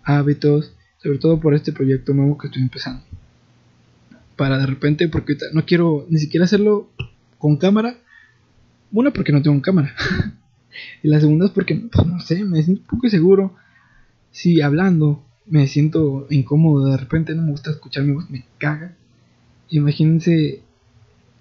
hábitos, 0.04 0.74
sobre 1.04 1.18
todo 1.18 1.40
por 1.40 1.54
este 1.54 1.74
proyecto 1.74 2.14
nuevo 2.14 2.38
que 2.38 2.48
estoy 2.48 2.62
empezando. 2.62 3.04
Para 4.38 4.58
de 4.58 4.68
repente, 4.68 5.10
porque 5.10 5.36
no 5.52 5.66
quiero 5.66 6.06
ni 6.10 6.20
siquiera 6.20 6.46
hacerlo 6.46 6.90
con 7.38 7.58
cámara. 7.58 7.98
Una, 8.92 9.12
porque 9.12 9.34
no 9.34 9.42
tengo 9.42 9.62
cámara. 9.62 9.94
y 11.04 11.10
la 11.10 11.20
segunda 11.20 11.48
es 11.48 11.52
porque, 11.52 11.76
pues, 11.76 12.08
no 12.08 12.20
sé, 12.22 12.46
me 12.46 12.64
siento 12.64 12.84
un 12.84 12.88
poco 12.88 13.10
seguro 13.10 13.56
si 14.38 14.62
hablando 14.62 15.26
me 15.48 15.66
siento 15.66 16.28
incómodo, 16.30 16.92
de 16.92 16.98
repente 16.98 17.34
no 17.34 17.42
me 17.42 17.50
gusta 17.50 17.72
escuchar 17.72 18.04
mi 18.04 18.14
voz, 18.14 18.30
me 18.30 18.46
caga. 18.60 18.96
Imagínense 19.72 20.62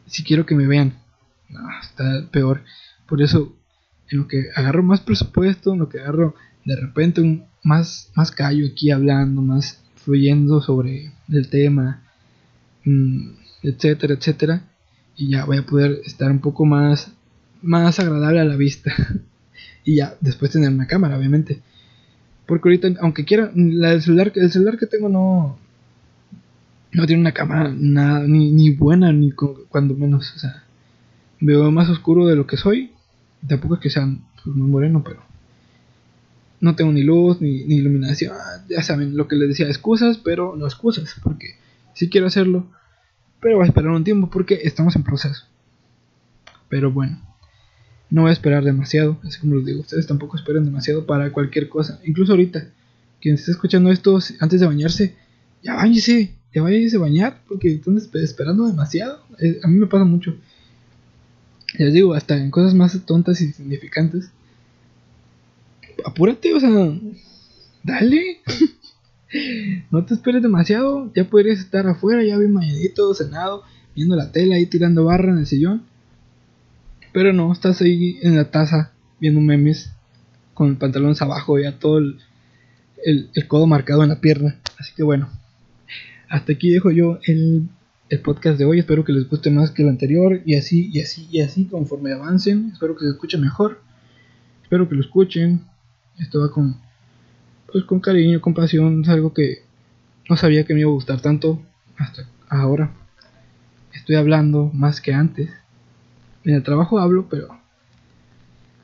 si 0.07 0.25
quiero 0.25 0.47
que 0.47 0.55
me 0.55 0.67
vean. 0.67 0.95
Está 1.83 2.27
peor. 2.31 2.63
Por 3.07 3.21
eso, 3.21 3.55
en 4.09 4.21
lo 4.21 4.29
que 4.29 4.47
agarro 4.55 4.83
más 4.83 5.03
presupuesto, 5.03 5.75
en 5.75 5.81
lo 5.81 5.91
que 5.91 6.01
agarro 6.01 6.37
de 6.65 6.75
repente 6.75 7.21
un 7.21 7.45
más, 7.63 8.11
más 8.15 8.31
callo 8.31 8.67
aquí 8.67 8.91
hablando, 8.91 9.43
más 9.43 9.83
fluyendo 9.97 10.63
sobre 10.63 11.13
el 11.29 11.51
tema, 11.51 12.03
mm, 12.87 13.29
etcétera, 13.63 14.15
etcétera. 14.15 14.63
Y 15.17 15.33
ya 15.33 15.45
voy 15.45 15.59
a 15.59 15.67
poder 15.67 16.01
estar 16.07 16.31
un 16.31 16.41
poco 16.41 16.65
más, 16.65 17.13
más 17.61 18.01
agradable 18.01 18.41
a 18.41 18.45
la 18.45 18.57
vista. 18.57 18.91
y 19.85 19.97
ya, 19.97 20.15
después 20.23 20.51
tener 20.51 20.71
una 20.71 20.87
cámara, 20.87 21.19
obviamente. 21.19 21.61
Porque 22.47 22.69
ahorita, 22.69 22.89
aunque 23.01 23.25
quiera, 23.25 23.51
la 23.55 23.91
del 23.91 24.03
celular, 24.03 24.33
el 24.35 24.51
celular 24.51 24.79
que 24.79 24.87
tengo 24.87 25.09
no, 25.09 25.59
no 26.93 27.07
tiene 27.07 27.21
una 27.21 27.33
cámara 27.33 27.75
nada, 27.77 28.21
ni, 28.21 28.53
ni 28.53 28.71
buena, 28.71 29.13
ni 29.13 29.33
cuando 29.33 29.95
menos. 29.95 30.33
O 30.37 30.39
sea, 30.39 30.63
veo 31.41 31.71
más 31.71 31.89
oscuro 31.89 32.27
de 32.27 32.37
lo 32.37 32.47
que 32.47 32.57
soy. 32.57 32.93
Tampoco 33.47 33.75
es 33.75 33.81
que 33.81 33.91
sea 33.91 34.09
pues, 34.45 34.57
muy 34.57 34.69
moreno, 34.69 35.03
pero 35.05 35.21
no 36.61 36.75
tengo 36.75 36.93
ni 36.93 37.03
luz, 37.03 37.41
ni, 37.41 37.65
ni 37.65 37.77
iluminación. 37.77 38.35
Ya 38.69 38.83
saben, 38.83 39.17
lo 39.17 39.29
que 39.29 39.37
les 39.37 39.49
decía, 39.49 39.67
excusas, 39.67 40.19
pero 40.19 40.57
no 40.57 40.67
excusas, 40.67 41.17
porque 41.23 41.57
sí 41.95 42.09
quiero 42.09 42.29
hacerlo, 42.29 42.67
pero 43.41 43.57
voy 43.57 43.65
a 43.65 43.69
esperar 43.69 43.91
un 43.91 44.05
tiempo 44.05 44.31
porque 44.31 44.61
estamos 44.63 44.97
en 44.97 45.03
proceso. 45.03 45.47
Pero 46.69 46.91
bueno. 46.93 47.21
No 48.09 48.23
voy 48.23 48.31
a 48.31 48.33
esperar 48.33 48.65
demasiado, 48.65 49.19
así 49.25 49.41
como 49.41 49.57
les 49.57 49.67
digo, 49.67 49.81
ustedes 49.81 50.07
tampoco 50.07 50.37
esperen 50.37 50.65
demasiado 50.65 51.07
para 51.07 51.33
cualquier 51.33 51.69
cosa. 51.69 52.01
Incluso 52.05 52.33
ahorita, 52.33 52.69
quien 53.21 53.35
esté 53.35 53.51
escuchando 53.51 53.91
esto 53.91 54.19
antes 54.39 54.61
de 54.61 54.67
bañarse, 54.67 55.17
ya 55.63 55.75
váyase, 55.75 56.35
ya 56.55 56.63
váyase 56.63 56.97
a 56.97 57.01
bañar, 57.01 57.43
porque 57.49 57.73
están 57.73 57.97
esperando 57.97 58.67
demasiado. 58.67 59.25
Eh, 59.41 59.59
a 59.63 59.69
mí 59.69 59.79
me 59.79 59.87
pasa 59.87 60.05
mucho. 60.05 60.37
Les 61.79 61.93
digo, 61.93 62.15
hasta 62.15 62.37
en 62.37 62.51
cosas 62.51 62.75
más 62.75 62.99
tontas 63.05 63.41
y 63.41 63.53
significantes. 63.53 64.31
Apúrate, 66.05 66.55
o 66.55 66.61
sea, 66.61 66.71
dale. 67.83 68.41
no 69.91 70.05
te 70.05 70.15
esperes 70.15 70.43
demasiado, 70.43 71.11
ya 71.13 71.29
podrías 71.29 71.59
estar 71.59 71.89
afuera, 71.89 72.23
ya 72.23 72.39
bien 72.39 72.53
mañanito, 72.53 73.13
cenado, 73.15 73.65
viendo 73.97 74.15
la 74.15 74.31
tele 74.31 74.55
ahí 74.55 74.67
tirando 74.67 75.05
barra 75.05 75.33
en 75.33 75.39
el 75.39 75.47
sillón 75.47 75.96
pero 77.17 77.33
no, 77.33 77.51
estás 77.51 77.81
ahí 77.81 78.19
en 78.21 78.37
la 78.37 78.51
taza 78.51 78.93
viendo 79.19 79.41
memes 79.41 79.91
con 80.53 80.77
pantalones 80.77 81.23
abajo, 81.23 81.59
ya 81.59 81.79
todo 81.79 81.97
el, 81.97 82.19
el, 83.03 83.49
codo 83.49 83.67
marcado 83.67 84.03
en 84.03 84.11
la 84.11 84.21
pierna. 84.21 84.61
Así 84.79 84.93
que 84.95 85.03
bueno, 85.03 85.31
hasta 86.29 86.53
aquí 86.53 86.69
dejo 86.69 86.91
yo 86.91 87.19
el, 87.25 87.71
el 88.11 88.21
podcast 88.21 88.59
de 88.59 88.67
hoy. 88.67 88.81
Espero 88.81 89.03
que 89.03 89.15
les 89.15 89.31
guste 89.31 89.51
más 89.51 89.71
que 89.71 89.83
el 89.83 89.89
anterior 89.89 90.43
y 90.45 90.57
así, 90.57 90.91
y 90.93 91.01
así, 91.01 91.27
y 91.31 91.41
así 91.41 91.65
conforme 91.65 92.13
avancen. 92.13 92.73
Espero 92.75 92.95
que 92.95 93.07
se 93.07 93.13
escuche 93.13 93.39
mejor. 93.39 93.81
Espero 94.63 94.87
que 94.87 94.97
lo 94.97 95.01
escuchen. 95.01 95.63
Esto 96.19 96.43
va 96.43 96.51
con, 96.51 96.77
pues 97.73 97.85
con 97.85 98.01
cariño, 98.01 98.43
con 98.43 98.53
pasión. 98.53 99.05
Es 99.05 99.09
algo 99.09 99.33
que 99.33 99.63
no 100.29 100.37
sabía 100.37 100.67
que 100.67 100.75
me 100.75 100.81
iba 100.81 100.91
a 100.91 100.93
gustar 100.93 101.23
tanto 101.23 101.63
hasta 101.97 102.29
ahora. 102.51 102.93
Estoy 103.95 104.17
hablando 104.17 104.71
más 104.75 105.01
que 105.01 105.15
antes. 105.15 105.49
En 106.47 106.55
el 106.55 106.63
trabajo 106.63 107.01
hablo, 107.01 107.29
pero 107.29 107.49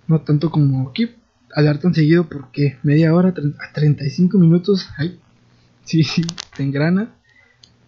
no 0.09 0.21
tanto 0.21 0.51
como 0.51 0.91
aquí. 0.91 1.11
Hablar 1.55 1.79
tan 1.79 1.95
seguido 1.95 2.29
porque 2.29 2.77
media 2.83 3.15
hora 3.15 3.29
a 3.29 3.73
35 3.73 4.37
minutos, 4.37 4.89
ay, 4.99 5.21
sí, 5.85 6.03
sí, 6.03 6.23
te 6.57 6.65
engrana. 6.65 7.15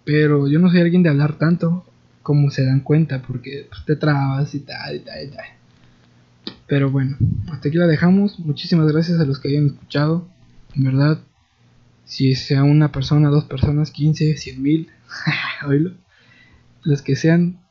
Pero 0.04 0.48
yo 0.48 0.60
no 0.60 0.70
soy 0.70 0.80
alguien 0.80 1.02
de 1.02 1.08
hablar 1.08 1.38
tanto 1.38 1.84
como 2.22 2.50
se 2.50 2.64
dan 2.64 2.80
cuenta 2.80 3.20
porque 3.20 3.66
pues, 3.68 3.84
te 3.84 3.96
trabas 3.96 4.54
y 4.54 4.60
tal 4.60 4.96
y 4.96 5.00
tal 5.00 5.24
y 5.24 5.28
tal. 5.28 5.44
Pero 6.68 6.90
bueno, 6.90 7.16
hasta 7.50 7.68
aquí 7.68 7.76
la 7.76 7.88
dejamos. 7.88 8.38
Muchísimas 8.38 8.90
gracias 8.92 9.18
a 9.18 9.24
los 9.24 9.40
que 9.40 9.48
hayan 9.48 9.66
escuchado. 9.66 10.28
En 10.76 10.84
verdad, 10.84 11.18
si 12.04 12.36
sea 12.36 12.62
una 12.62 12.92
persona, 12.92 13.28
dos 13.28 13.44
personas, 13.44 13.90
15, 13.90 14.36
100 14.36 14.62
mil, 14.62 14.90
oílo. 15.66 15.94
Los 16.84 17.02
que 17.02 17.16
sean. 17.16 17.63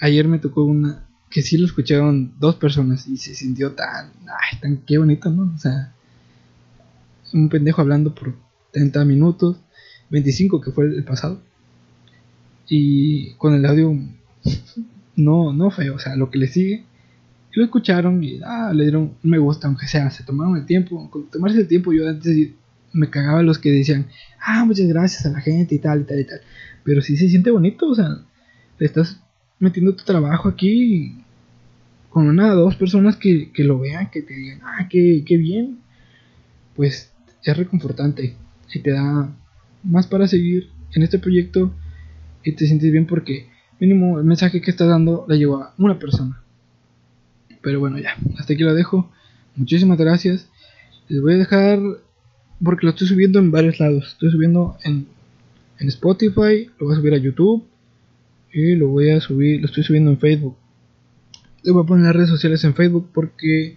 Ayer 0.00 0.28
me 0.28 0.38
tocó 0.38 0.64
una 0.64 1.06
que 1.30 1.42
sí 1.42 1.56
lo 1.58 1.66
escucharon 1.66 2.34
dos 2.38 2.56
personas 2.56 3.08
y 3.08 3.16
se 3.16 3.34
sintió 3.34 3.72
tan. 3.72 4.12
Ay, 4.26 4.58
tan 4.60 4.76
qué 4.78 4.98
bonito, 4.98 5.30
¿no? 5.30 5.52
O 5.54 5.58
sea, 5.58 5.92
un 7.32 7.48
pendejo 7.48 7.80
hablando 7.80 8.14
por 8.14 8.34
30 8.72 9.04
minutos, 9.04 9.58
25 10.10 10.60
que 10.60 10.70
fue 10.70 10.86
el 10.86 11.04
pasado. 11.04 11.40
Y 12.68 13.32
con 13.34 13.54
el 13.54 13.66
audio 13.66 13.92
no, 15.16 15.52
no 15.52 15.70
feo, 15.70 15.96
o 15.96 15.98
sea, 15.98 16.16
lo 16.16 16.30
que 16.30 16.38
le 16.38 16.46
sigue 16.46 16.84
y 17.54 17.58
lo 17.58 17.64
escucharon 17.64 18.22
y 18.22 18.40
ah, 18.44 18.72
le 18.74 18.84
dieron 18.84 19.14
me 19.22 19.38
gusta, 19.38 19.68
aunque 19.68 19.86
sea, 19.86 20.10
se 20.10 20.24
tomaron 20.24 20.56
el 20.56 20.66
tiempo. 20.66 21.08
Con 21.10 21.30
tomarse 21.30 21.60
el 21.60 21.68
tiempo, 21.68 21.92
yo 21.92 22.08
antes 22.08 22.50
me 22.92 23.10
cagaba 23.10 23.42
los 23.42 23.58
que 23.58 23.70
decían, 23.70 24.06
ah, 24.40 24.64
muchas 24.64 24.88
gracias 24.88 25.26
a 25.26 25.30
la 25.30 25.40
gente 25.40 25.74
y 25.74 25.78
tal 25.78 26.02
y 26.02 26.04
tal 26.04 26.20
y 26.20 26.24
tal. 26.24 26.40
Pero 26.82 27.00
sí 27.00 27.16
se 27.16 27.28
siente 27.28 27.50
bonito, 27.50 27.88
o 27.88 27.94
sea, 27.94 28.08
estás 28.78 29.20
metiendo 29.58 29.94
tu 29.94 30.04
trabajo 30.04 30.48
aquí 30.48 31.16
con 32.10 32.28
una 32.28 32.52
o 32.52 32.56
dos 32.56 32.76
personas 32.76 33.16
que, 33.16 33.50
que, 33.50 33.64
lo 33.64 33.78
vean, 33.78 34.10
que 34.10 34.22
te 34.22 34.34
digan, 34.34 34.60
ah, 34.62 34.86
qué, 34.88 35.24
qué 35.26 35.36
bien. 35.36 35.78
Pues 36.76 37.12
es 37.42 37.56
reconfortante 37.56 38.36
y 38.72 38.80
te 38.80 38.92
da 38.92 39.34
más 39.82 40.06
para 40.06 40.28
seguir 40.28 40.70
en 40.94 41.02
este 41.02 41.18
proyecto 41.18 41.74
y 42.42 42.52
te 42.52 42.66
sientes 42.66 42.90
bien 42.90 43.06
porque 43.06 43.48
mínimo 43.80 44.18
el 44.18 44.24
mensaje 44.24 44.60
que 44.60 44.70
estás 44.70 44.88
dando 44.88 45.26
le 45.28 45.38
llegó 45.38 45.56
a 45.62 45.74
una 45.78 45.98
persona. 45.98 46.40
Pero 47.62 47.80
bueno, 47.80 47.98
ya, 47.98 48.16
hasta 48.38 48.52
aquí 48.52 48.62
lo 48.62 48.74
dejo. 48.74 49.10
Muchísimas 49.56 49.98
gracias. 49.98 50.48
Les 51.08 51.20
voy 51.20 51.34
a 51.34 51.38
dejar, 51.38 51.80
porque 52.62 52.86
lo 52.86 52.90
estoy 52.90 53.08
subiendo 53.08 53.38
en 53.38 53.50
varios 53.50 53.80
lados. 53.80 54.12
Estoy 54.12 54.30
subiendo 54.30 54.76
en, 54.84 55.06
en 55.78 55.88
Spotify, 55.88 56.70
lo 56.78 56.86
voy 56.86 56.94
a 56.94 56.98
subir 56.98 57.14
a 57.14 57.18
YouTube 57.18 57.66
y 58.54 58.76
lo 58.76 58.88
voy 58.88 59.10
a 59.10 59.20
subir, 59.20 59.60
lo 59.60 59.66
estoy 59.66 59.82
subiendo 59.82 60.10
en 60.10 60.18
Facebook. 60.18 60.56
Les 61.64 61.74
voy 61.74 61.82
a 61.82 61.86
poner 61.86 62.04
las 62.04 62.14
redes 62.14 62.28
sociales 62.28 62.62
en 62.64 62.74
Facebook 62.74 63.10
porque 63.12 63.76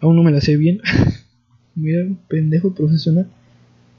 aún 0.00 0.14
no 0.16 0.22
me 0.22 0.30
las 0.30 0.44
sé 0.44 0.56
bien. 0.56 0.80
Mira, 1.74 2.06
pendejo 2.28 2.72
profesional. 2.72 3.28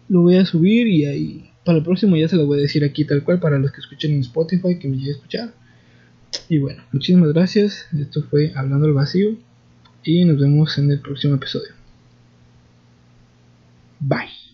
Lo 0.07 0.21
voy 0.21 0.37
a 0.37 0.45
subir 0.45 0.87
y 0.87 1.05
ahí 1.05 1.49
para 1.65 1.79
el 1.79 1.83
próximo 1.83 2.15
ya 2.15 2.29
se 2.29 2.37
lo 2.37 2.45
voy 2.45 2.59
a 2.59 2.61
decir 2.61 2.85
aquí 2.85 3.05
tal 3.05 3.23
cual 3.23 3.39
para 3.39 3.59
los 3.59 3.71
que 3.71 3.81
escuchen 3.81 4.13
en 4.13 4.21
Spotify 4.21 4.79
que 4.79 4.87
me 4.87 4.95
lleguen 4.95 5.13
a 5.13 5.17
escuchar. 5.17 5.53
Y 6.47 6.59
bueno, 6.59 6.81
muchísimas 6.91 7.33
gracias. 7.33 7.87
Esto 7.99 8.23
fue 8.23 8.53
Hablando 8.55 8.85
al 8.85 8.93
Vacío. 8.93 9.35
Y 10.03 10.23
nos 10.23 10.39
vemos 10.39 10.77
en 10.77 10.91
el 10.91 10.99
próximo 10.99 11.35
episodio. 11.35 11.73
Bye. 13.99 14.44